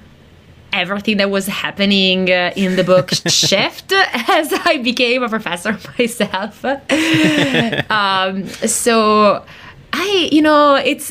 [0.71, 6.63] everything that was happening uh, in the book shift as I became a professor myself.
[7.91, 9.43] um, so
[9.95, 11.11] I, you know, it's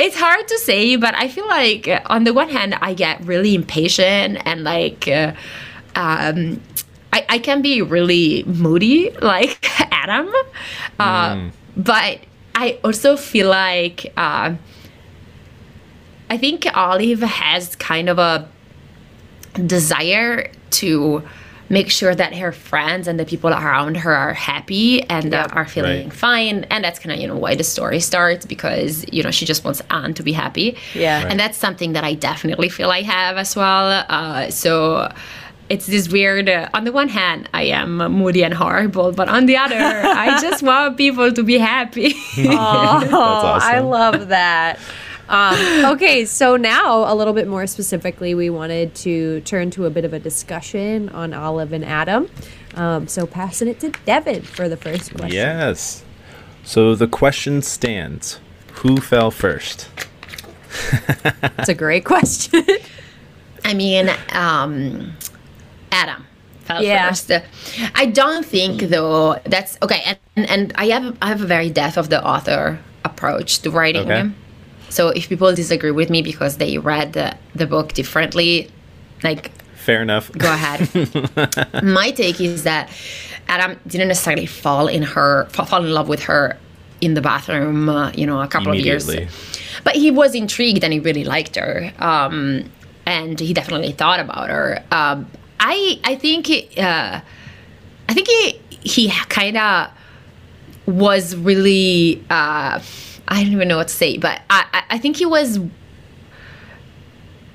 [0.00, 3.24] it's hard to say, but I feel like uh, on the one hand, I get
[3.24, 5.06] really impatient and like.
[5.06, 5.34] Uh,
[5.94, 6.60] um,
[7.14, 10.32] I, I can be really moody like Adam,
[10.98, 12.20] uh, but
[12.54, 14.54] I also feel like uh,
[16.32, 18.48] I think Olive has kind of a
[19.66, 21.22] desire to
[21.68, 25.66] make sure that her friends and the people around her are happy and uh, are
[25.66, 26.12] feeling Right.
[26.12, 29.44] fine and that's kind of you know why the story starts because you know she
[29.46, 31.22] just wants Anh to be happy Yeah.
[31.22, 31.30] Right.
[31.30, 35.10] and that's something that I definitely feel I have as well uh, so
[35.68, 37.90] it's this weird uh, on the one hand I am
[38.20, 39.76] moody and horrible but on the other
[40.26, 43.08] I just want people to be happy Oh,
[43.70, 43.86] I awesome.
[43.88, 44.78] love that.
[45.28, 49.90] Um, okay, so now a little bit more specifically, we wanted to turn to a
[49.90, 52.28] bit of a discussion on Olive and Adam.
[52.74, 55.32] Um, so passing it to Devin for the first question.
[55.32, 56.04] Yes.
[56.64, 58.40] So the question stands:
[58.74, 59.88] Who fell first?
[61.22, 62.64] That's a great question.
[63.64, 65.12] I mean, um,
[65.90, 66.24] Adam
[66.64, 67.08] fell Yeah.
[67.08, 67.30] first.
[67.94, 70.16] I don't think though that's okay.
[70.36, 74.10] And, and I have I have a very death of the author approach to writing.
[74.10, 74.30] Okay.
[74.92, 78.70] So if people disagree with me because they read the, the book differently,
[79.22, 80.30] like Fair enough.
[80.32, 80.80] go ahead.
[81.82, 82.90] My take is that
[83.48, 86.58] Adam didn't necessarily fall in her fall in love with her
[87.00, 89.10] in the bathroom, uh, you know, a couple of years.
[89.82, 92.70] But he was intrigued and he really liked her, um,
[93.06, 94.84] and he definitely thought about her.
[94.92, 95.26] Um,
[95.58, 97.20] I I think uh,
[98.08, 99.90] I think he he kind of
[100.86, 102.22] was really.
[102.28, 102.80] Uh,
[103.28, 105.58] I don't even know what to say, but I, I- I think he was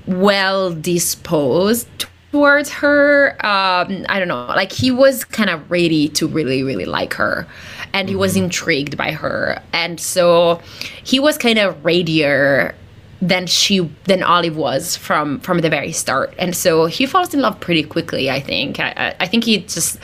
[0.06, 1.88] well disposed
[2.32, 3.32] towards her.
[3.44, 7.46] Um, I don't know, like he was kind of ready to really, really like her,
[7.92, 10.60] and he was intrigued by her, and so
[11.04, 12.74] he was kind of radier
[13.20, 17.40] than she than Olive was from from the very start, and so he falls in
[17.40, 18.30] love pretty quickly.
[18.30, 18.80] I think.
[18.80, 19.98] I- I think he just.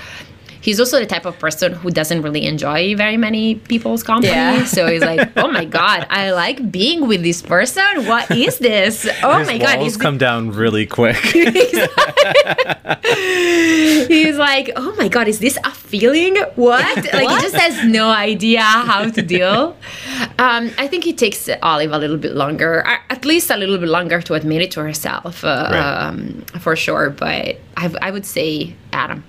[0.67, 4.33] He's also the type of person who doesn't really enjoy very many people's company.
[4.33, 4.65] Yeah.
[4.75, 7.85] So he's like, "Oh my god, I like being with this person.
[8.11, 9.07] What is this?
[9.23, 11.17] Oh His my god, walls is come down really quick.
[14.09, 16.37] he's like, oh my god, is this a feeling?
[16.57, 16.97] What?
[17.13, 19.77] Like he just has no idea how to deal.
[20.39, 23.89] Um, I think it takes Olive a little bit longer, at least a little bit
[23.89, 26.07] longer to admit it to herself, uh, Right.
[26.09, 27.11] um, for sure.
[27.11, 29.25] But I, I would say Adam.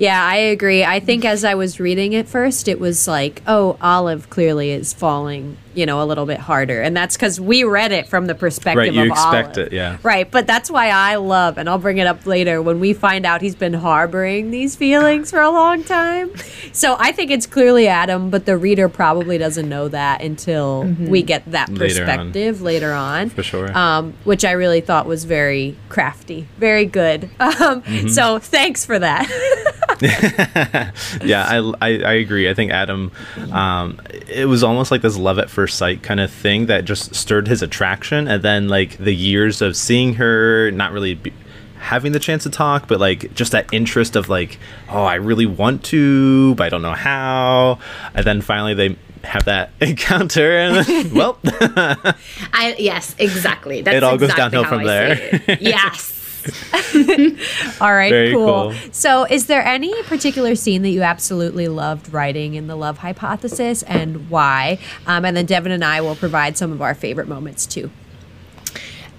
[0.00, 0.82] Yeah, I agree.
[0.82, 4.94] I think as I was reading it first, it was like, oh, Olive clearly is
[4.94, 6.80] falling, you know, a little bit harder.
[6.80, 9.66] And that's because we read it from the perspective Right, you of expect Olive.
[9.66, 9.98] it, yeah.
[10.02, 13.26] Right, but that's why I love, and I'll bring it up later, when we find
[13.26, 16.30] out he's been harboring these feelings for a long time.
[16.72, 21.22] So I think it's clearly Adam, but the reader probably doesn't know that until we
[21.22, 22.16] get that Later on.
[22.32, 23.28] perspective later on.
[23.28, 23.76] For sure.
[23.76, 27.28] Um, which I really thought was very crafty, very good.
[27.38, 28.08] Um, Mm-hmm.
[28.08, 29.28] So thanks for that.
[30.02, 32.48] yeah, I, I, I agree.
[32.48, 33.12] I think Adam,
[33.52, 37.14] um, it was almost like this love at first sight kind of thing that just
[37.14, 41.14] stirred his attraction, and then like the years of seeing her, not really.
[41.14, 41.32] Be,
[41.78, 44.58] having the chance to talk but like just that interest of like
[44.90, 47.78] oh i really want to but i don't know how
[48.12, 53.82] and then finally they have that encounter and then, well I yes, exactly.
[53.82, 55.58] That's It all goes downhill from I there.
[55.60, 56.19] yes.
[57.80, 58.72] All right, Very cool.
[58.72, 58.74] cool.
[58.92, 63.82] So, is there any particular scene that you absolutely loved writing in the Love Hypothesis,
[63.84, 64.78] and why?
[65.06, 67.90] Um, and then Devin and I will provide some of our favorite moments too.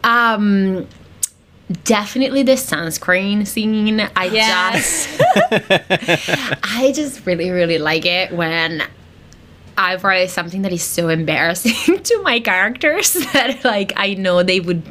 [0.03, 0.87] Um,
[1.83, 3.99] definitely the sunscreen scene.
[4.15, 5.17] I Yes.
[5.17, 8.83] just, I just really, really like it when
[9.77, 14.59] I write something that is so embarrassing to my characters that like I know they
[14.59, 14.81] would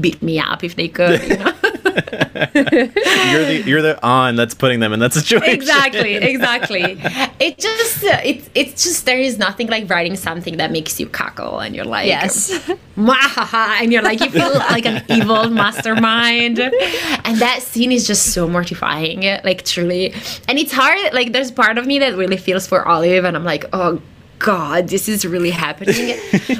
[0.00, 1.22] beat me up if they could.
[1.22, 1.52] You know?
[2.54, 5.50] you're the you're the on that's putting them in that situation.
[5.50, 6.98] exactly exactly
[7.40, 11.06] it just uh, it's it's just there is nothing like writing something that makes you
[11.08, 12.50] cackle and you're like Yes.
[12.96, 18.32] "Mwahaha," and you're like you feel like an evil mastermind and that scene is just
[18.32, 20.12] so mortifying like truly
[20.48, 23.44] and it's hard like there's part of me that really feels for olive and i'm
[23.44, 24.00] like oh
[24.40, 26.16] god this is really happening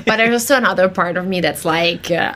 [0.07, 2.35] but there's also another part of me that's like uh,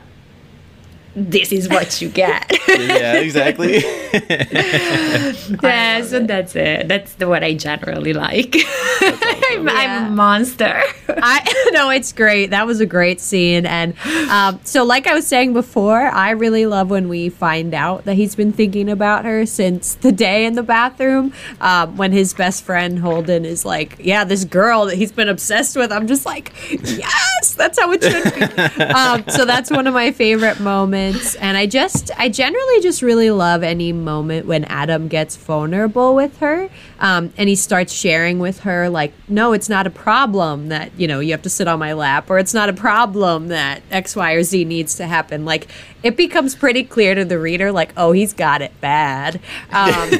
[1.14, 3.78] this is what you get yeah, exactly.
[5.62, 6.88] yeah, so that's it.
[6.88, 8.56] That's the what I generally like.
[9.00, 10.82] I'm, I'm a monster.
[11.08, 12.50] I no, it's great.
[12.50, 13.94] That was a great scene, and
[14.30, 18.14] um, so like I was saying before, I really love when we find out that
[18.14, 22.64] he's been thinking about her since the day in the bathroom um, when his best
[22.64, 26.52] friend Holden is like, "Yeah, this girl that he's been obsessed with." I'm just like,
[26.70, 31.01] "Yes, that's how it should be." um, so that's one of my favorite moments,
[31.40, 36.38] and I just, I generally just really love any moment when Adam gets vulnerable with
[36.38, 36.68] her,
[37.00, 41.06] um, and he starts sharing with her like, "No, it's not a problem that you
[41.08, 44.14] know you have to sit on my lap, or it's not a problem that X,
[44.16, 45.68] Y, or Z needs to happen." Like,
[46.02, 49.36] it becomes pretty clear to the reader, like, "Oh, he's got it bad,"
[49.70, 49.92] um,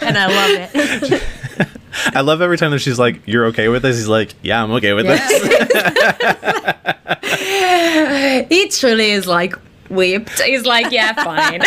[0.00, 1.22] and I love it.
[2.06, 4.70] I love every time that she's like, "You're okay with this?" He's like, "Yeah, I'm
[4.72, 5.20] okay with this."
[8.48, 9.54] He truly is like
[9.90, 10.40] whipped.
[10.40, 11.60] He's like, yeah, fine.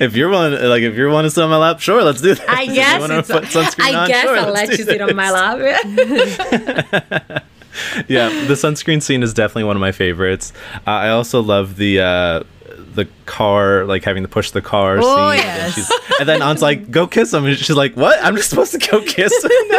[0.00, 2.34] if you're willing, like, if you're willing to sit on my lap, sure, let's do
[2.34, 2.48] that.
[2.48, 3.30] I guess wanna it's.
[3.30, 5.58] put sunscreen I on, guess sure, I'll let you sit on my lap.
[8.08, 10.52] Yeah, the sunscreen scene is definitely one of my favorites.
[10.86, 12.00] Uh, I also love the.
[12.00, 12.42] Uh,
[12.98, 15.64] the car, like having to push the car Oh, scene, yes.
[15.64, 18.18] and, she's, and then Anh's like, "Go kiss him," and she's like, "What?
[18.22, 19.78] I'm just supposed to go kiss him?" now?"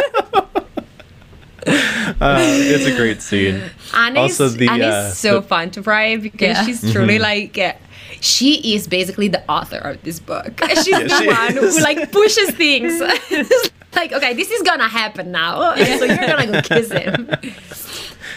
[1.66, 3.62] uh, it's a great scene.
[3.94, 6.64] Annie's, Also the, Annie's uh, so the- fun to write because Yeah.
[6.66, 7.22] she's truly Mm-hmm.
[7.22, 7.58] like
[8.20, 10.60] she is basically the author of this book.
[10.68, 11.76] She's the she one is.
[11.76, 13.00] who like pushes things.
[13.92, 17.28] Like, okay, this is gonna happen now, so you're gonna go kiss him.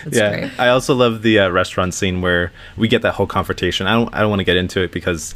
[0.09, 0.59] yeah, great.
[0.59, 3.85] I also love the uh, restaurant scene where we get that whole confrontation.
[3.85, 5.35] I don't, I don't want to get into it because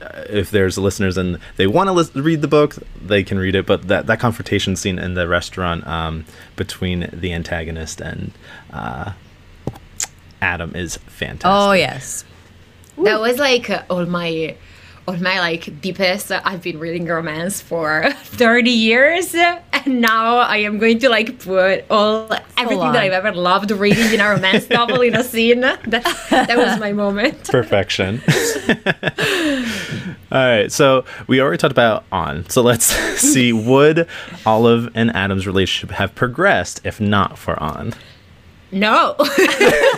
[0.00, 3.66] uh, if there's listeners and they want to read the book, they can read it.
[3.66, 6.24] But that that confrontation scene in the restaurant um,
[6.56, 8.32] between the antagonist and
[8.72, 9.12] uh,
[10.40, 11.46] Adam is fantastic.
[11.46, 12.24] Oh yes.
[13.04, 14.56] That was like all my
[15.08, 20.78] all my like deepest I've been reading romance for 30 years and now I am
[20.78, 25.00] going to like put all everything that I've ever loved reading in a romance novel
[25.00, 25.60] in a scene.
[25.60, 25.82] That
[26.30, 27.44] that was my moment.
[27.50, 28.20] Perfection.
[30.32, 32.48] All right, so we already talked about Anh.
[32.48, 34.06] So let's see would
[34.46, 37.94] Olive and Adam's relationship have progressed if not for Anh?
[38.72, 39.16] No.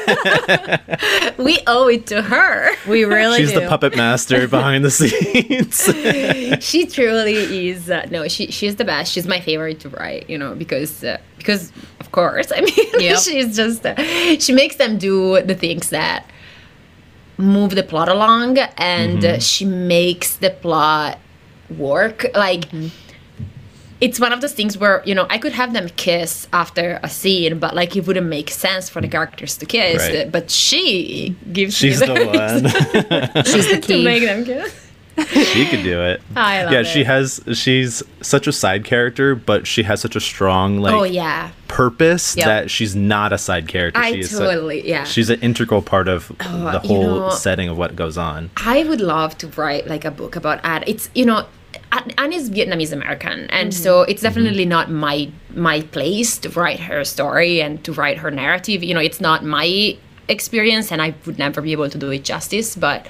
[1.39, 2.71] we owe it to her.
[2.89, 3.61] We really She's do.
[3.61, 5.83] the puppet master behind the scenes.
[6.65, 7.91] She truly is.
[7.91, 9.13] Uh, no, she she's the best.
[9.13, 10.29] She's my favorite to write.
[10.31, 12.53] You know, because uh, because of course.
[12.57, 13.19] I mean, Yep.
[13.21, 13.95] she's just uh,
[14.39, 16.27] she makes them do the things that
[17.39, 21.19] move the plot along, and uh, she makes the plot
[21.77, 22.27] work.
[22.35, 22.65] Like.
[24.07, 27.09] It's one of those things where you know I could have them kiss after a
[27.09, 29.99] scene, but like it wouldn't make sense for the characters to kiss.
[30.03, 30.27] Right.
[30.27, 32.63] uh, But she gives She's me the reason
[33.35, 33.45] one.
[33.45, 34.71] She's the key to make them kiss.
[35.53, 36.21] she could do it.
[36.37, 36.87] I love yeah, it.
[36.87, 37.41] she has.
[37.53, 42.35] She's such a side character, but she has such a strong like oh yeah, purpose
[42.37, 42.47] Yep.
[42.47, 44.01] that she's not a side character.
[44.01, 45.05] I she is su- totally yeah.
[45.05, 48.51] she's an integral part of the Oh, you whole know- setting of what goes on.
[48.57, 50.83] I would love to write like a book about Anh.
[50.87, 51.47] It's you know,
[51.93, 53.83] Anh Anh is Vietnamese American, and mm-hmm.
[53.83, 58.31] so it's definitely not my my place to write her story and to write her
[58.31, 58.83] narrative.
[58.83, 59.97] You know, it's not my
[60.29, 62.75] experience, and I would never be able to do it justice.
[62.77, 63.07] But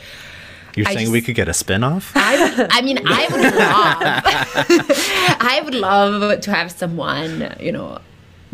[0.74, 2.12] You're I saying just- we could get a spin-off?
[2.16, 4.02] I, I mean, I would love,
[5.40, 8.00] I would love to have someone, you know,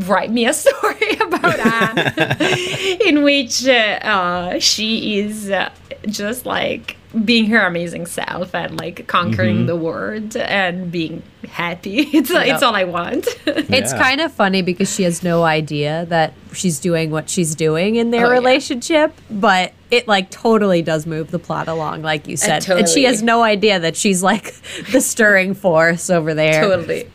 [0.01, 5.71] write me a story about Anh, in which uh, uh, she is uh,
[6.09, 12.01] just like being her amazing self and like conquering the world and being happy.
[12.13, 13.27] It's it's all I want.
[13.47, 13.99] It's Yeah.
[13.99, 18.11] kind of funny because she has no idea that she's doing what she's doing in
[18.11, 18.35] their Oh, yeah.
[18.35, 22.69] relationship, but it like totally does move the plot along, like you said.
[22.69, 24.55] And she has no idea that she's like
[24.93, 26.61] the stirring force over there.
[26.61, 27.09] totally.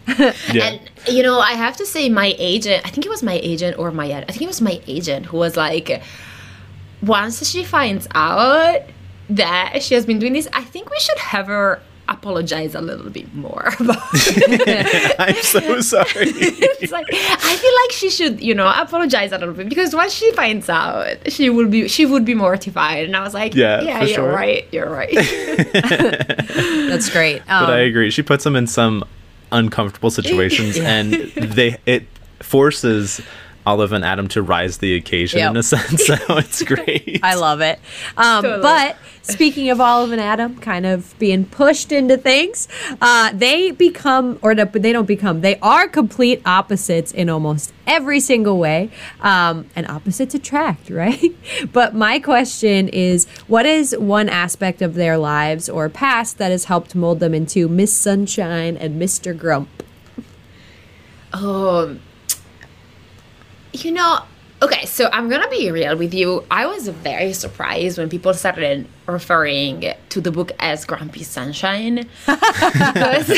[0.51, 0.69] Yeah.
[0.69, 2.85] And you know, I have to say, my agent.
[2.85, 5.37] I think it was my agent or my, I think it was my agent who
[5.37, 6.01] was like,
[7.01, 8.81] once she finds out
[9.29, 13.09] that she has been doing this, I think we should have her apologize a little
[13.09, 13.97] bit more about
[15.19, 16.05] I'm so sorry.
[16.15, 20.13] it's like I feel like she should, you know, apologize a little bit because once
[20.13, 23.05] she finds out, she will be she would be mortified.
[23.05, 24.31] And I was like, Yeah, yeah, you're sure.
[24.31, 25.13] right, you're right.
[26.89, 27.39] That's great.
[27.49, 28.11] Um, but I agree.
[28.11, 29.05] She puts them in some
[29.53, 32.07] uncomfortable situations, and they it
[32.39, 33.21] forces
[33.65, 36.03] Olive and Adam to rise the occasion in a sense.
[36.13, 37.19] So it's great.
[37.23, 37.79] I love it.
[38.17, 38.61] Um, Totally.
[38.61, 42.67] But speaking of Olive and Adam kind of being pushed into things,
[43.01, 48.57] uh, they become, or they don't become, they are complete opposites in almost every single
[48.57, 48.89] way.
[49.21, 51.35] Um, and opposites attract, right?
[51.71, 56.65] But my question is what is one aspect of their lives or past that has
[56.65, 59.37] helped mold them into Miss Sunshine and Mr.
[59.37, 59.69] Grump?
[61.31, 61.99] Um,
[63.73, 64.19] you know,
[64.61, 66.45] okay, so I'm gonna be real with you.
[66.49, 71.95] I was very surprised when people started referring to the book as Grumpy Sunshine
[72.25, 73.29] because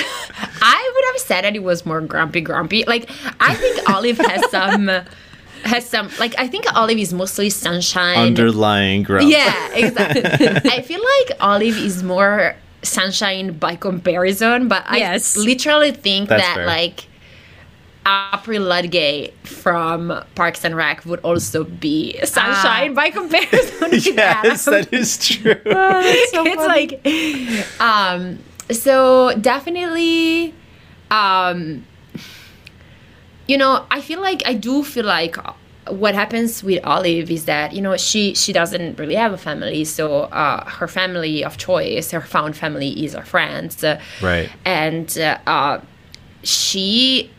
[0.62, 2.84] I would have said that it was more grumpy, grumpy.
[2.86, 3.10] Like
[3.40, 4.92] I think Olive has some.
[5.64, 8.20] Has some like I think Olive is mostly sunshine.
[8.20, 9.24] Underlying growth.
[9.24, 10.22] Yeah, exactly.
[10.72, 16.56] I feel like Olive is more sunshine by comparison, but I literally think That's that
[16.56, 16.68] fair.
[16.68, 17.08] like
[18.06, 23.90] April Ludgate from Parks and Rec would also be sunshine by comparison.
[23.90, 24.82] with Yes, Adam.
[24.84, 25.56] that is true.
[25.66, 28.40] it's like um
[28.72, 30.54] so definitely
[31.12, 31.86] um
[33.48, 35.36] you know i feel like i do feel like
[35.88, 39.86] what happens with olive is that you know she she doesn't really have a family
[39.86, 44.50] so uh, her family of choice her found family is her friends uh, Right.
[44.66, 45.82] and uh, uh,
[46.44, 47.30] she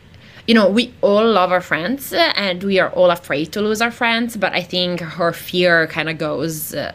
[0.46, 3.80] you know we all love our friends uh, and we are all afraid to lose
[3.80, 6.92] our friends but i think her fear kind of goes uh,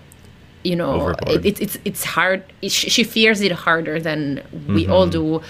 [0.64, 1.46] you know Overboard.
[1.46, 5.40] it, it's it's it's hard it, she she fears it harder than we all Mm-hmm.
[5.40, 5.42] do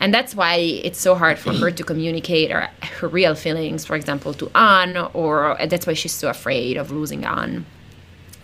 [0.00, 2.68] and that's why it's so hard for her to communicate her,
[3.00, 7.24] her real feelings for example to Anh or that's why she's so afraid of losing
[7.24, 7.64] Anh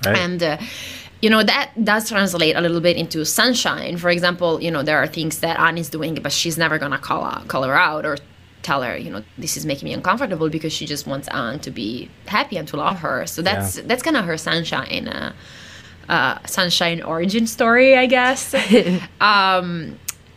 [0.05, 0.17] Right.
[0.19, 0.57] and uh,
[1.23, 4.99] you know that does translate a little bit into sunshine for example you know there
[5.03, 8.05] are things that Anh is doing but she's never gonna call out, call her out
[8.07, 8.17] or
[8.69, 11.71] tell her you know this is making me uncomfortable because she just wants Anh to
[11.71, 13.27] be happy and to love her.
[13.27, 15.33] So that's that's kind of her sunshine uh,
[16.09, 18.43] uh, sunshine origin story i guess.
[19.21, 19.69] Um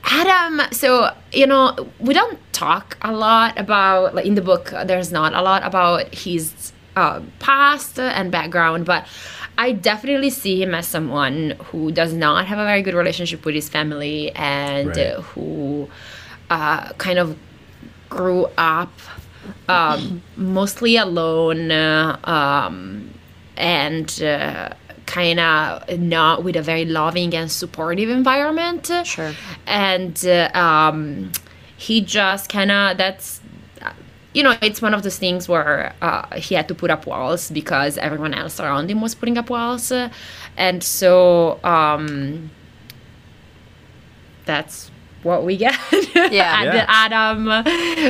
[0.04, 0.90] adam so
[1.34, 1.64] you know
[2.00, 5.62] we don't talk a lot about like in the book uh, there's not a lot
[5.64, 9.06] about his uh, past and background but
[9.58, 13.54] i definitely see him as someone who does not have a very good relationship with
[13.56, 15.14] his family and Right.
[15.32, 15.90] who
[16.50, 17.38] uh, kind of
[18.10, 18.92] grew up
[19.70, 23.14] um, mostly alone uh, um,
[23.56, 24.70] and uh,
[25.06, 28.92] kind of not with a very loving and supportive environment.
[29.04, 29.34] Sure.
[29.66, 31.32] And uh, um,
[31.78, 33.42] he just kind of, that's,
[34.34, 37.50] you know, it's one of those things where uh, he had to put up walls
[37.50, 39.92] because everyone else around him was putting up walls.
[40.58, 42.52] And so um,
[44.46, 44.92] that's
[45.28, 45.76] what we get.
[46.40, 46.62] Yeah.
[46.62, 46.86] And Yeah.
[47.04, 47.40] Adam,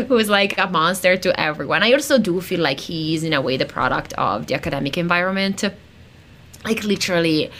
[0.07, 1.83] who's like a monster to everyone.
[1.83, 5.63] I also do feel like he's, in a way, the product of the academic environment.
[6.63, 7.51] Like, literally,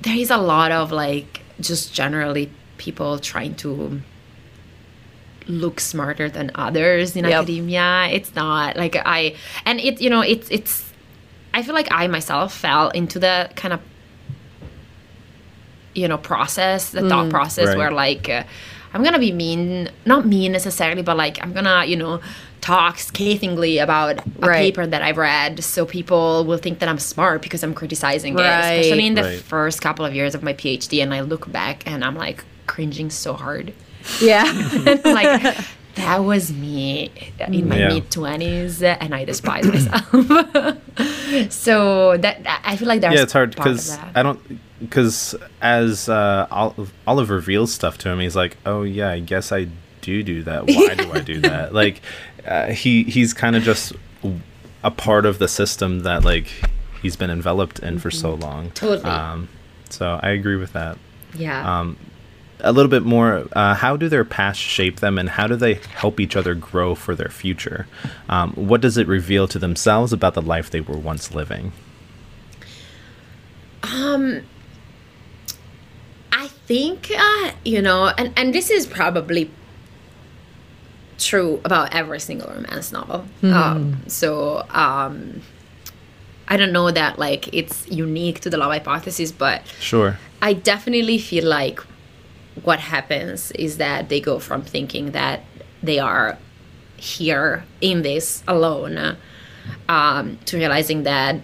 [0.00, 4.00] there is a lot of, like, just generally people trying to
[5.46, 7.32] look smarter than others in Yep.
[7.34, 8.08] academia.
[8.12, 9.34] It's not like I,
[9.66, 10.92] and it, you know, it's, it's,
[11.54, 13.80] I feel like I myself fell into the kind of
[15.98, 17.78] you know process the thought process Right.
[17.78, 18.42] where like uh,
[18.94, 22.20] i'm gonna be mean not mean necessarily but like i'm gonna you know
[22.60, 24.62] talk scathingly about a Right.
[24.64, 28.44] paper that i've read so people will think that i'm smart because i'm criticizing Right.
[28.46, 31.76] it especially in the first couple of years of my phd and i look back
[31.90, 33.72] and i'm like cringing so hard
[34.20, 34.44] Yeah.
[35.18, 35.56] like
[35.96, 37.10] that was me
[37.48, 37.88] in my Yeah.
[37.94, 40.06] mid 20s and i despise myself
[41.64, 43.98] so that i feel like there's yeah, it's hard because.
[44.14, 44.40] I don't
[44.80, 46.46] because as uh,
[47.06, 49.68] Olive reveals stuff to him, he's like, "Oh yeah, I guess I
[50.00, 50.66] do do that.
[50.66, 52.00] Why do I do that?" Like
[52.46, 53.92] uh, he he's kind of just
[54.84, 56.46] a part of the system that like
[57.02, 58.66] he's been enveloped in for so long.
[58.66, 58.74] Mm-hmm.
[58.74, 59.04] Totally.
[59.10, 59.48] Um,
[59.90, 60.98] so I agree with that.
[61.34, 61.96] yeah Um,
[62.60, 63.46] a little bit more.
[63.52, 66.94] Uh, how do their past shape them, and how do they help each other grow
[66.96, 67.86] for their future?
[68.28, 71.72] Um, what does it reveal to themselves about the life they were once living?
[73.84, 74.42] I
[76.68, 79.50] think uh, you know, and and this is probably
[81.18, 83.24] true about every single romance novel.
[83.42, 85.40] Um, so um,
[86.46, 90.18] I don't know that like it's unique to the love hypothesis, but Sure.
[90.40, 91.80] I definitely feel like
[92.62, 95.42] what happens is that they go from thinking that
[95.82, 96.38] they are
[96.96, 99.16] here in this alone
[99.88, 101.40] um, to realizing that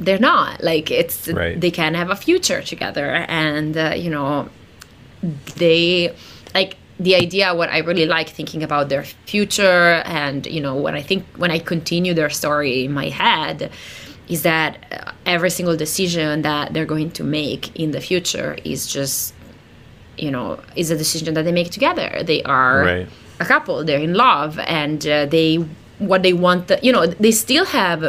[0.00, 0.62] they're not.
[0.62, 1.60] Like it's Right.
[1.60, 3.06] they can have a future together.
[3.28, 4.48] And uh, you know
[5.56, 6.14] they
[6.54, 10.94] like the idea what i really like thinking about their future and you know when
[10.94, 13.70] i think when i continue their story in my head
[14.28, 18.86] is that uh, every single decision that they're going to make in the future is
[18.86, 19.34] just
[20.16, 22.22] you know is a decision that they make together.
[22.22, 23.08] They are Right.
[23.40, 23.84] a couple.
[23.84, 24.58] They're in love.
[24.60, 25.56] And uh, they
[25.98, 28.00] what they want the, you know they still have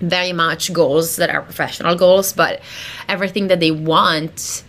[0.00, 2.60] very much goals that are professional goals but
[3.08, 4.62] everything that they want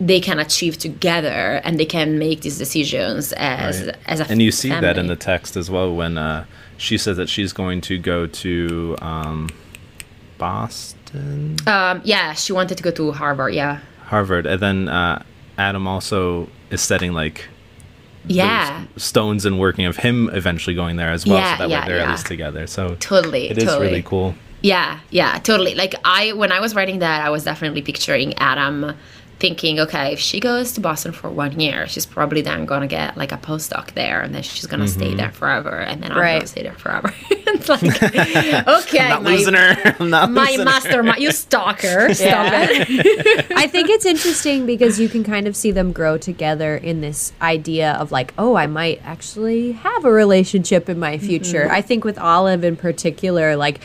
[0.00, 3.96] they can achieve together and they can make these decisions as Right.
[4.06, 6.44] as a and you see that in the text as well when uh,
[6.76, 9.48] she says that she's going to go to um,
[10.38, 13.78] Boston, um yeah she wanted to go to harvard yeah.
[14.06, 15.22] Harvard, and then uh,
[15.56, 17.48] Adam also is setting like
[18.26, 21.80] yeah stones and working of him eventually going there as well, Yeah, so that yeah,
[21.82, 22.66] way they're at least together.
[22.66, 24.34] So totally it is totally really cool.
[24.62, 25.74] Yeah, yeah, totally.
[25.74, 28.94] Like I when I was writing that, I was definitely picturing Adam
[29.40, 33.16] thinking, okay, if she goes to Boston for one year, she's probably then gonna get
[33.16, 35.00] like a postdoc there and then she's gonna Mm-hmm.
[35.00, 36.34] stay there forever and then I'm Right.
[36.38, 37.12] gonna stay there forever.
[37.30, 39.96] it's like okay, I'm not my, losing her.
[40.00, 40.64] I'm not my losing her.
[40.64, 42.14] master you stalker.
[42.14, 42.66] Stop Yeah.
[42.70, 43.46] it.
[43.56, 47.32] I think it's interesting because you can kind of see them grow together in this
[47.42, 51.68] idea of like, oh, I might actually have a relationship in my future.
[51.70, 53.80] I think with Olive in particular, like,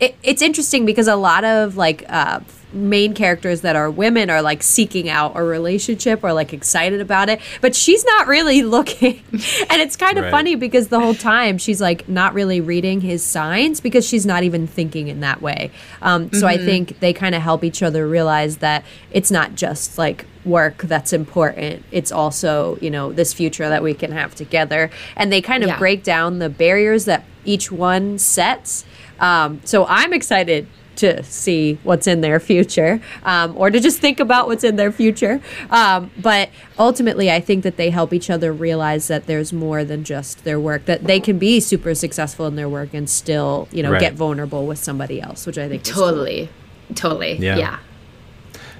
[0.00, 2.40] it, it's interesting because a lot of like uh,
[2.74, 7.28] main characters that are women are like seeking out a relationship or like excited about
[7.28, 9.22] it, but she's not really looking.
[9.32, 10.30] and it's kind of Right.
[10.30, 14.42] funny because the whole time she's like not really reading his signs because she's not
[14.42, 15.70] even thinking in that way.
[16.02, 19.96] Um, so I think they kind of help each other realize that it's not just
[19.96, 21.84] like work that's important.
[21.90, 24.90] It's also, you know, this future that we can have together.
[25.16, 25.78] And they kind of Yeah.
[25.78, 28.84] break down the barriers that each one sets.
[29.20, 30.66] Um, so I'm excited
[30.96, 34.92] to see what's in their future um, or to just think about what's in their
[34.92, 35.40] future.
[35.70, 40.04] Um, but ultimately, I think that they help each other realize that there's more than
[40.04, 43.82] just their work, that they can be super successful in their work and still, you
[43.82, 44.00] know, Right.
[44.00, 46.04] get vulnerable with somebody else, which I think is cool.
[46.10, 46.48] totally.
[46.94, 47.36] Totally.
[47.38, 47.56] Yeah.
[47.56, 47.78] Yeah.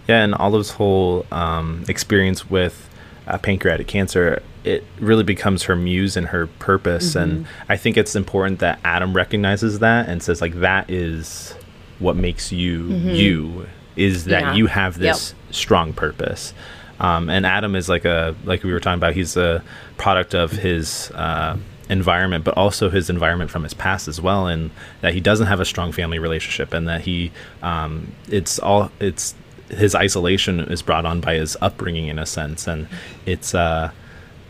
[0.06, 2.90] Yeah, and Olive's whole um, experience with
[3.26, 7.14] uh, pancreatic cancer, it really becomes her muse and her purpose.
[7.16, 7.72] And Mm-hmm.
[7.72, 11.54] I think it's important that Adam recognizes that and says, like, that is
[11.98, 13.66] what makes you you,
[13.96, 14.50] is that Mm-hmm.
[14.50, 14.54] Yeah.
[14.56, 16.52] you have this strong purpose.
[17.00, 19.62] Um, and Adam is like a, like we were talking about, he's a
[19.96, 21.10] product of his.
[21.14, 21.56] Uh,
[21.90, 24.70] environment but also his environment from his past as well and
[25.02, 27.30] that he doesn't have a strong family relationship and that he
[27.62, 29.34] um it's all it's
[29.68, 32.88] his isolation is brought on by his upbringing in a sense and
[33.26, 33.90] it's uh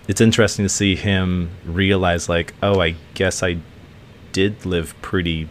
[0.07, 3.57] it's interesting to see him realize like oh i guess i
[4.31, 5.49] did live pretty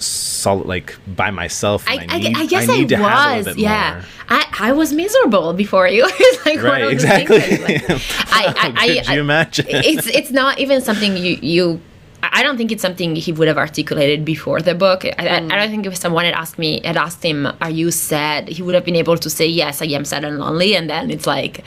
[0.00, 3.94] solid like by myself I, I, need, I guess I, need a was, yeah.
[4.28, 4.38] more.
[4.38, 6.04] I, I was miserable before you.
[6.08, 10.58] it's like one right exactly like, I, I, I, could you imagine it's it's not
[10.58, 11.80] even something you you
[12.22, 15.04] I don't think it's something he would have articulated before the book.
[15.04, 17.90] I, I- I don't think if someone had asked me, had asked him, "Are you
[17.90, 20.90] sad?" He would have been able to say, "Yes, I am sad and lonely." And
[20.90, 21.64] then it's like,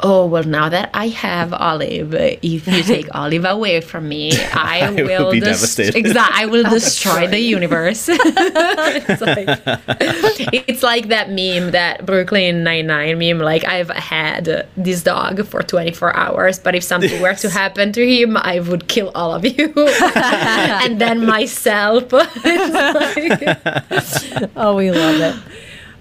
[0.00, 4.90] "Oh well, now that I have Olive, if you take Olive away from me, I,
[4.90, 5.96] will will be devastated.
[5.96, 9.48] Exactly, I will destroy the universe." it's like
[10.52, 13.38] it's like that meme that Brooklyn Nine Nine meme.
[13.38, 18.06] Like I've had this dog for 24 hours, but if something were to happen to
[18.06, 19.72] him, I would kill all of you,
[20.16, 22.12] and then myself.
[22.12, 22.28] Like-
[24.56, 25.36] Oh, we love it.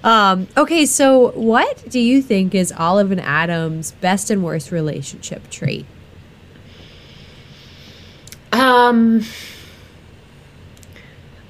[0.04, 5.49] Um, okay, so what do you think is Olive and Adam's best and worst relationship
[5.49, 5.86] trait?
[8.51, 9.22] Um,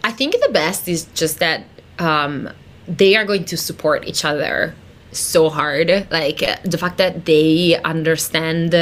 [0.03, 1.65] I think the best is just that
[1.97, 2.49] um,
[2.87, 4.75] they are going to support each other
[5.11, 6.07] so hard.
[6.11, 8.75] Like the fact that they understand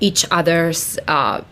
[0.00, 1.42] each other's uh,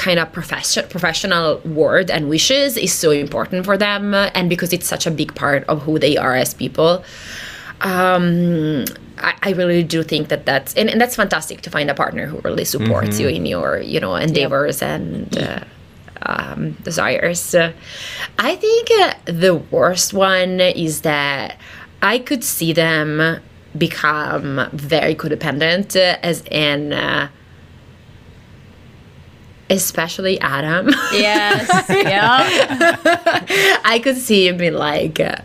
[0.00, 4.72] kind of profession, professional word and wishes is so important for them, uh, and because
[4.72, 7.04] it's such a big part of who they are as people.
[7.82, 8.86] Um,
[9.18, 12.24] I, I really do think that that's and, and that's fantastic to find a partner
[12.26, 15.64] who really supports you in your you know endeavors and uh,
[16.22, 17.54] um, desires.
[17.54, 17.72] Uh,
[18.38, 21.58] I think uh, the worst one is that
[22.00, 23.40] I could see them
[23.76, 26.94] become very codependent, uh, as in.
[29.70, 30.88] Especially Adam.
[31.12, 31.68] Yes.
[31.88, 32.44] yeah.
[33.84, 35.36] I could see him being like uh,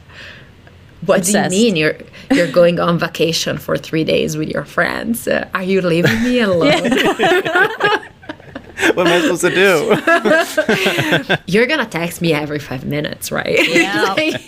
[1.06, 1.52] What Obsessed.
[1.52, 1.96] do you mean you're
[2.32, 5.28] you're going on vacation for three days with your friends?
[5.28, 6.82] Uh, are you leaving me alone?
[8.96, 11.36] what am I supposed to do?
[11.46, 13.60] You're gonna text me every five minutes, right?
[13.70, 14.14] Yeah.
[14.18, 14.42] Like,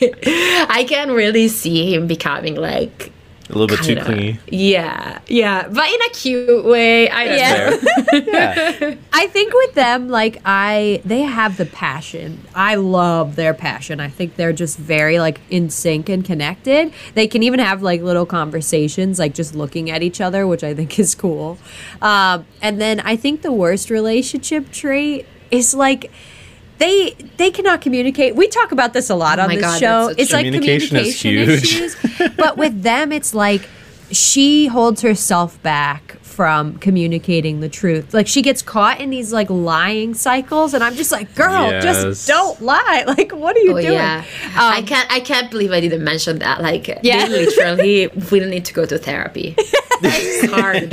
[0.69, 3.11] I can really see him becoming like
[3.49, 4.39] A little bit too kinda- clingy.
[4.47, 7.09] Yeah, yeah, but in a cute way.
[7.09, 7.77] I Yeah.
[8.13, 8.95] yeah.
[9.13, 12.41] I think with them, like I, they have the passion.
[12.53, 13.99] I love their passion.
[14.01, 16.91] I think they're just very like in sync and connected.
[17.13, 20.73] They can even have like little conversations, like just looking at each other, which I
[20.73, 21.57] think is cool.
[22.01, 26.11] Um, and then I think the worst relationship trait is like.
[26.77, 28.35] They they cannot communicate.
[28.35, 30.07] We talk about this a lot Oh on my this God, show.
[30.07, 30.45] that's It's like.
[30.45, 31.63] Communication communication is huge.
[31.63, 32.35] issues.
[32.37, 33.67] but with them, it's like
[34.11, 38.13] she holds herself back from communicating the truth.
[38.13, 41.83] Like she gets caught in these like lying cycles, and I'm just like, girl, Yes.
[41.83, 43.03] just don't lie.
[43.17, 43.93] Like, what are you Oh doing?
[43.93, 44.23] yeah,
[44.55, 45.11] I can't.
[45.11, 46.61] I can't believe I didn't mention that.
[46.61, 47.25] Like, Yeah.
[47.27, 49.55] they literally will need to go to therapy.
[50.03, 50.91] it's hard.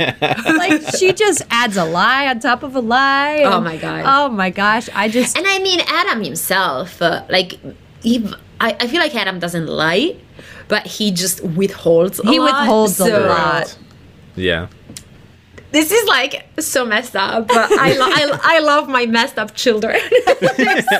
[0.57, 3.43] like she just adds a lie on top of a lie.
[3.45, 4.01] Oh my God.
[4.07, 4.89] Oh my gosh!
[4.95, 7.59] I just And I mean, Adam himself, uh, like,
[8.01, 8.27] he,
[8.59, 10.15] I, I feel like Adam doesn't lie,
[10.67, 12.19] but he just withholds.
[12.19, 13.77] A He lot, withholds a lot.
[14.35, 14.67] Yeah.
[15.75, 19.53] This is like so messed up, but I, lo- I, I love my messed up
[19.55, 19.99] children.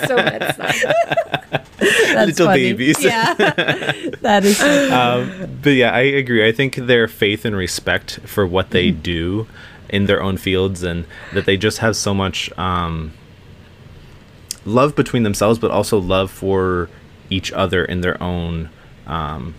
[0.07, 0.75] So messed up.
[1.79, 2.73] Little funny.
[2.73, 3.01] babies.
[3.01, 3.33] Yeah,
[4.21, 4.57] that is.
[4.57, 6.45] So Um, but yeah, I agree.
[6.47, 9.01] I think their faith and respect for what they Mm-hmm.
[9.01, 9.47] do
[9.89, 13.13] in their own fields and that they just have so much um,
[14.65, 16.89] love between themselves, but also love for
[17.29, 18.69] each other in their own
[19.07, 19.53] um,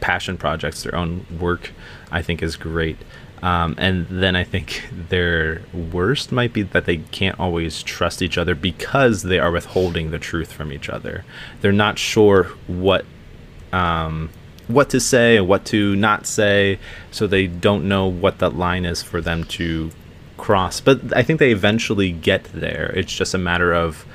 [0.00, 1.70] passion projects, their own work,
[2.10, 2.96] I think is great.
[3.42, 8.38] Um, and then I think their worst might be that they can't always trust each
[8.38, 11.24] other because they are withholding the truth from each other.
[11.60, 13.04] They're not sure what
[13.72, 14.30] um,
[14.66, 16.78] what to say and what to not say,
[17.10, 19.90] so they don't know what that line is for them to
[20.36, 20.80] cross.
[20.80, 22.92] But I think they eventually get there.
[22.94, 24.06] It's just a matter of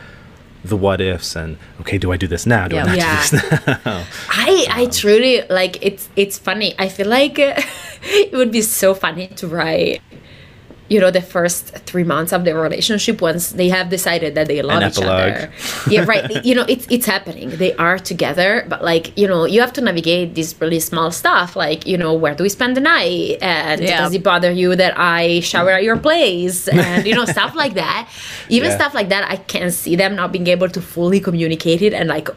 [0.64, 2.68] the what ifs and okay, do I do this now?
[2.68, 2.84] Do Yeah.
[2.84, 3.16] I not Yeah.
[3.30, 4.04] do this now?
[4.30, 6.74] I I um, truly like it's it's funny.
[6.80, 10.02] I feel like it would be so funny to write
[10.90, 14.62] you know the first three months of their relationship once they have decided that they
[14.62, 15.34] love each epilogue.
[15.34, 15.52] other
[15.90, 19.62] yeah right you know it's it's happening they are together but like you know you
[19.62, 22.82] have to navigate this really small stuff like you know where do we spend the
[22.82, 24.00] night and Yeah.
[24.02, 27.76] does it bother you that i shower at your place and you know stuff like
[27.76, 28.10] that
[28.50, 28.76] even Yeah.
[28.76, 32.10] stuff like that i can see them not being able to fully communicate it and
[32.10, 32.30] like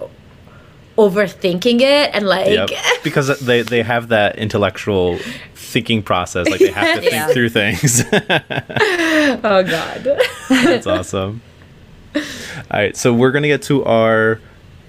[0.97, 2.71] overthinking it and like Yep.
[3.05, 5.19] Because they, they have that intellectual
[5.67, 6.49] thinking process.
[6.49, 8.03] Like they have to think through things.
[8.13, 11.43] oh god That's awesome.
[12.15, 12.23] All
[12.73, 14.41] right, so we're gonna get to our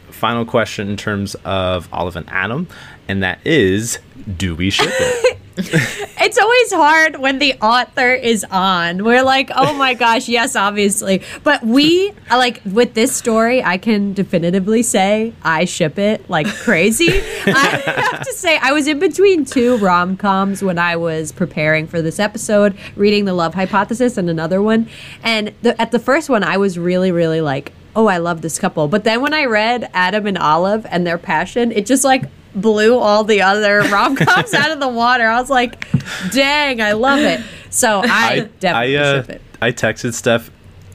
[0.10, 2.68] final question in terms of Olive and Adam,
[3.08, 4.00] and that is,
[4.38, 5.37] do we ship it?
[6.22, 9.04] it's always hard when the author is on.
[9.04, 11.24] We're like, oh my gosh, yes, obviously.
[11.44, 17.10] But we, like, with this story, I can definitively say I ship it like crazy.
[17.46, 21.88] I have to say, I was in between two rom coms when I was preparing
[21.88, 24.88] for this episode, reading The Love Hypothesis and another one.
[25.24, 28.60] And the, at the first one, I was really, really like, oh, I love this
[28.60, 28.88] couple.
[28.88, 32.26] But then when I read Adam and Olive and their passion, it just like
[32.62, 35.26] blew all the other rom coms out of the water.
[35.28, 35.88] I was like,
[36.32, 37.42] dang, I love it.
[37.70, 39.42] So I, definitely I, uh, ship it.
[39.62, 40.52] I texted Steph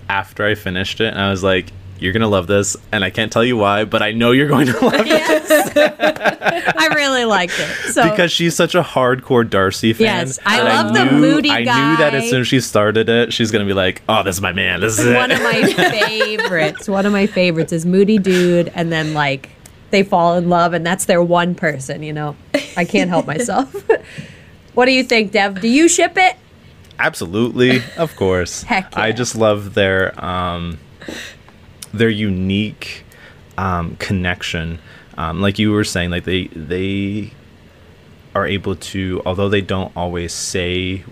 [0.09, 1.67] after I finished it, and I was like,
[1.99, 4.67] "You're gonna love this," and I can't tell you why, but I know you're going
[4.67, 5.73] to love it Yes.
[6.79, 7.93] I really liked it.
[7.93, 10.27] So because she's such a hardcore Darcy fan.
[10.27, 11.57] Yes, I love the moody guy.
[11.57, 14.37] I knew that as soon as she started it, she's gonna be like, "Oh, this
[14.37, 14.81] is my man.
[14.81, 16.89] This is it." one of my favorites.
[16.89, 19.51] One of my favorites is Moody Dude, and then like
[19.93, 22.03] they fall in love, and that's their one person.
[22.03, 22.37] You know,
[22.77, 23.73] I can't help myself.
[24.75, 25.61] what do you think, Dev?
[25.61, 26.37] Do you ship it?
[26.99, 28.65] Absolutely, of course.
[28.65, 29.03] Heck yeah.
[29.03, 30.79] I just love their um,
[31.95, 33.05] their unique
[33.57, 34.81] um, connection.
[35.17, 37.33] Um, like you were saying, like they they
[38.35, 41.05] are able to, although they don't always say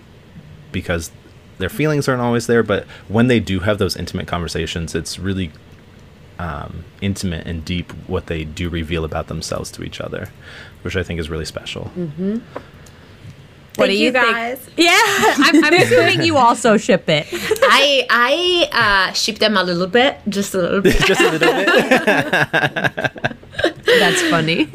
[0.72, 1.10] because
[1.58, 5.52] their feelings aren't always there, but when they do have those intimate conversations, it's really
[6.40, 10.30] um, intimate and deep what they do reveal about themselves to each other,
[10.82, 11.84] which I think is really special.
[13.76, 14.24] What Thank do you, you think?
[14.26, 14.70] guys.
[14.76, 17.26] Yeah, I'm, I'm assuming you also ship it.
[17.32, 20.98] I I uh, ship them a little bit, just a little bit.
[21.04, 21.66] Just a little bit.
[24.00, 24.72] That's funny.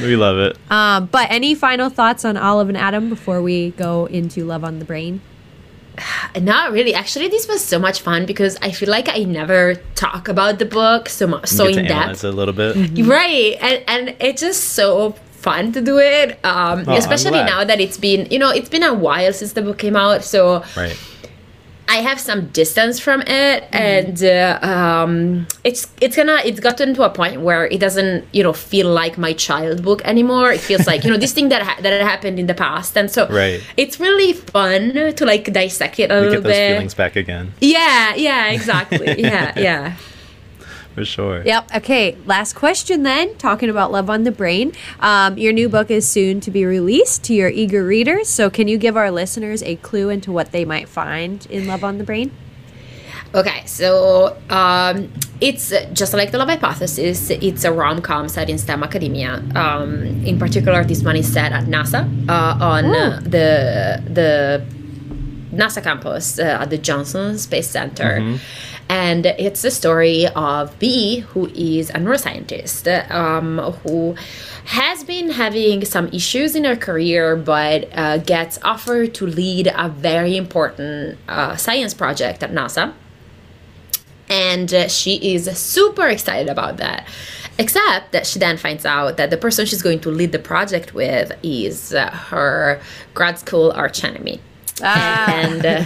[0.00, 0.56] we love it.
[0.70, 4.78] Um, but any final thoughts on Olive and Adam before we go into Love on
[4.78, 5.20] the Brain?
[6.40, 6.94] not really.
[6.94, 10.66] Actually, this was so much fun because I feel like I never talk about the
[10.66, 12.24] book so much, so in depth.
[12.24, 12.76] a little bit.
[13.06, 15.12] Right, and and it's just so
[15.44, 16.38] fun to do it.
[16.44, 19.62] Um, Oh, especially now that it's been, you know, it's been a while since the
[19.62, 20.96] book came out, so Right.
[21.86, 23.76] I have some distance from it, Mm-hmm.
[23.76, 28.42] and uh, um, it's it's gonna it's gotten to a point where it doesn't you
[28.42, 30.50] know feel like my child book anymore.
[30.50, 32.96] It feels like you know this thing that ha- that had happened in the past,
[32.96, 33.60] and so Right.
[33.76, 36.72] it's really fun to like dissect it a We little get those bit.
[36.72, 39.20] feelings back again, Yeah, yeah, exactly.
[39.20, 39.92] yeah, yeah.
[40.94, 41.42] For sure.
[41.44, 41.76] Yep.
[41.76, 42.16] Okay.
[42.24, 43.36] Last question then.
[43.36, 44.72] Talking about Love on the Brain.
[45.00, 48.28] Um, your new book is soon to be released to your eager readers.
[48.28, 51.84] So, can you give our listeners a clue into what they might find in Love
[51.84, 52.30] on the Brain?
[53.34, 57.30] Okay, so um, it's uh, just like the Love Hypothesis.
[57.30, 59.42] It's a rom com set in STEM academia.
[59.56, 64.64] Um, in particular, this one is set at NASA uh, on uh, the the
[65.52, 68.38] NASA campus uh, at the Johnson Space Center.
[68.88, 74.14] And it's the story of Bee, who is a neuroscientist um, who
[74.66, 79.88] has been having some issues in her career, but uh, gets offered to lead a
[79.88, 82.92] very important uh, science project at NASA.
[84.28, 87.06] And uh, she is super excited about that
[87.58, 90.92] except that she then finds out that the person she's going to lead the project
[90.92, 92.80] with is uh, her
[93.14, 94.40] grad school archenemy
[94.82, 95.30] Ah.
[95.32, 95.82] and uh,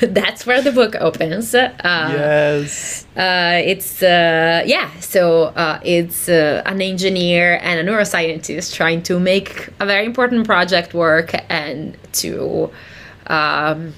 [0.00, 3.06] that's where the book opens uh, Yes.
[3.16, 9.18] uh, it's uh, yeah so uh, it's uh, an engineer and a neuroscientist trying to
[9.18, 12.70] make a very important project work and to
[13.26, 13.92] um,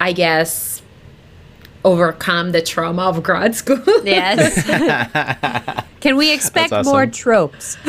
[0.00, 0.82] i guess
[1.84, 4.64] overcome the trauma of grad school Yes.
[6.00, 6.90] can we expect awesome.
[6.92, 7.76] more tropes?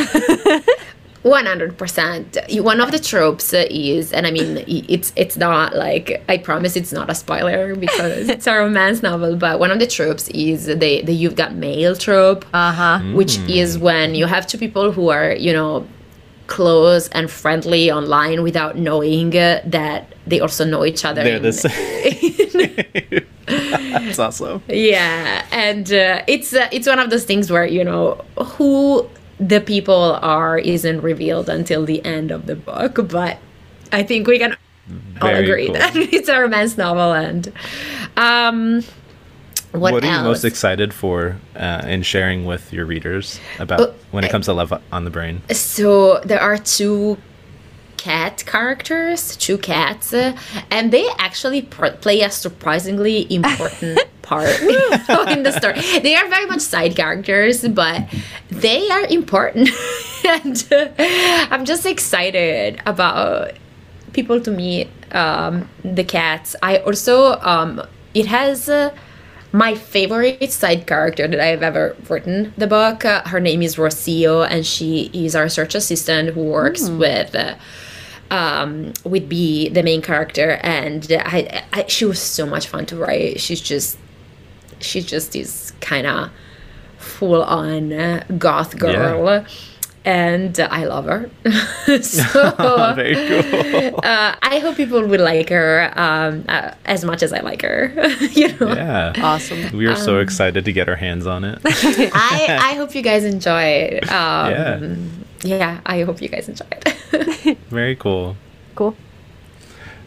[1.28, 6.76] 100% one of the tropes is and i mean it's it's not like i promise
[6.76, 10.66] it's not a spoiler because it's a romance novel but one of the tropes is
[10.66, 13.00] the the you've got mail trope Uh huh.
[13.20, 15.86] which is when you have two people who are you know
[16.48, 21.44] close and friendly online without knowing uh, that they also know each other They're in-
[21.44, 23.26] the same.
[23.48, 24.62] That's awesome.
[24.70, 28.24] yeah and uh, it's uh, it's one of those things where you know
[28.56, 29.08] who
[29.40, 33.38] the people are isn't revealed until the end of the book but
[33.92, 34.56] i think we can
[35.22, 35.74] all agree cool.
[35.74, 37.52] that it's a romance novel and
[38.16, 38.84] um
[39.72, 43.92] what, What, are you most excited for uh, in sharing with your readers about Uh,
[44.12, 45.42] when it comes to love on the brain?
[45.52, 47.18] So there are two
[47.98, 54.50] cat characters, two cats, and they actually pr- play a surprisingly important part
[55.30, 55.82] in the story.
[56.00, 58.08] They are very much side characters, but
[58.50, 59.70] they are important,
[60.26, 60.90] and uh,
[61.52, 63.54] I'm just excited about
[64.14, 66.56] people to meet um, the cats.
[66.62, 67.82] I also um,
[68.14, 68.70] it has.
[68.70, 68.96] Uh,
[69.54, 73.06] my favorite side character that I've ever written the book.
[73.06, 77.56] Uh, her name is Rocio, and she is our research assistant who works with uh,
[78.32, 80.60] um, with Bee, the main character.
[80.64, 83.40] And I, I, she was so much fun to write.
[83.40, 83.98] She's just,
[84.80, 86.30] she's just this kind of
[86.98, 89.46] full on uh, goth girl.
[90.06, 91.30] And uh, I love her.
[92.02, 93.16] so Very
[93.92, 94.00] cool.
[94.02, 97.92] uh, I hope people would like her um, uh, as much as I like her.
[98.32, 99.12] you know, Yeah.
[99.18, 99.76] Awesome.
[99.76, 101.60] We are Um, so excited to get our hands on it.
[101.66, 104.10] I I hope you guys enjoy it.
[104.10, 104.96] Um, Yeah.
[105.48, 105.82] Yeah.
[105.86, 107.58] I hope you guys enjoy it.
[107.70, 108.36] Very cool.
[108.76, 108.96] Cool.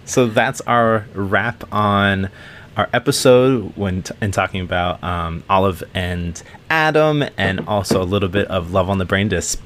[0.04, 2.30] So that's our wrap on
[2.76, 8.28] our episode when t- in talking about um, Olive and Adam, and also a little
[8.28, 9.56] bit of Love on the Brain to s-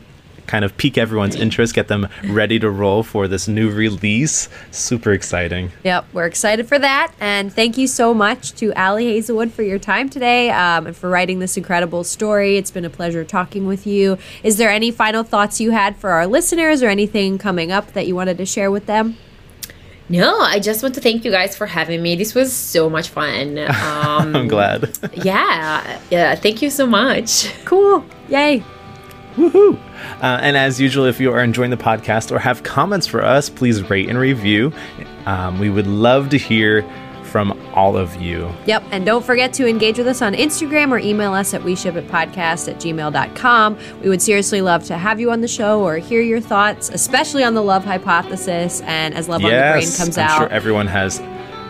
[0.47, 4.49] kind of pique everyone's interest, get them ready to roll for this new release.
[4.70, 5.72] Super exciting.
[5.84, 7.12] Yep, we're excited for that.
[7.20, 11.09] And thank you so much to Ali Hazelwood for your time today um, and for
[11.09, 12.57] writing this incredible story.
[12.57, 14.18] It's been a pleasure talking with you.
[14.42, 18.07] Is there any final thoughts you had for our listeners or anything coming up that
[18.07, 19.16] you wanted to share with them?
[20.09, 22.14] no, I just want to thank you guys for having me.
[22.14, 23.59] This was so much fun.
[23.84, 24.97] Um, I'm glad.
[25.14, 26.34] yeah, yeah.
[26.34, 27.53] Thank you so much.
[27.64, 28.05] Cool.
[28.28, 28.62] Yay.
[29.37, 29.76] Woohoo!
[30.22, 33.49] Uh, and as usual, if you are enjoying the podcast or have comments for us,
[33.49, 34.72] please rate and review.
[35.26, 36.82] Um, we would love to hear
[37.24, 38.49] from all of you.
[38.66, 38.85] Yep.
[38.93, 41.97] And don't forget to engage with us on Instagram or email us at we ship
[41.97, 43.76] it podcast at gmail.com.
[44.03, 47.43] We would seriously love to have you on the show or hear your thoughts, especially
[47.43, 50.39] on the love hypothesis and as Love on the Brain comes I'm out.
[50.39, 51.18] sure everyone has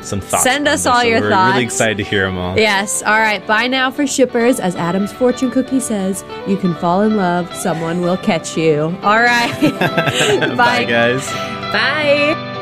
[0.04, 0.44] some thoughts.
[0.44, 1.54] Send us all so your we're thoughts.
[1.54, 2.58] Really excited to hear them all.
[2.58, 3.02] Yes.
[3.02, 3.44] All right.
[3.46, 4.60] Bye now for shippers.
[4.60, 7.54] As Adam's fortune cookie says, you can fall in love.
[7.54, 8.96] Someone will catch you.
[9.02, 9.52] All right.
[10.56, 11.26] Bye, guys.
[11.72, 12.52] Bye.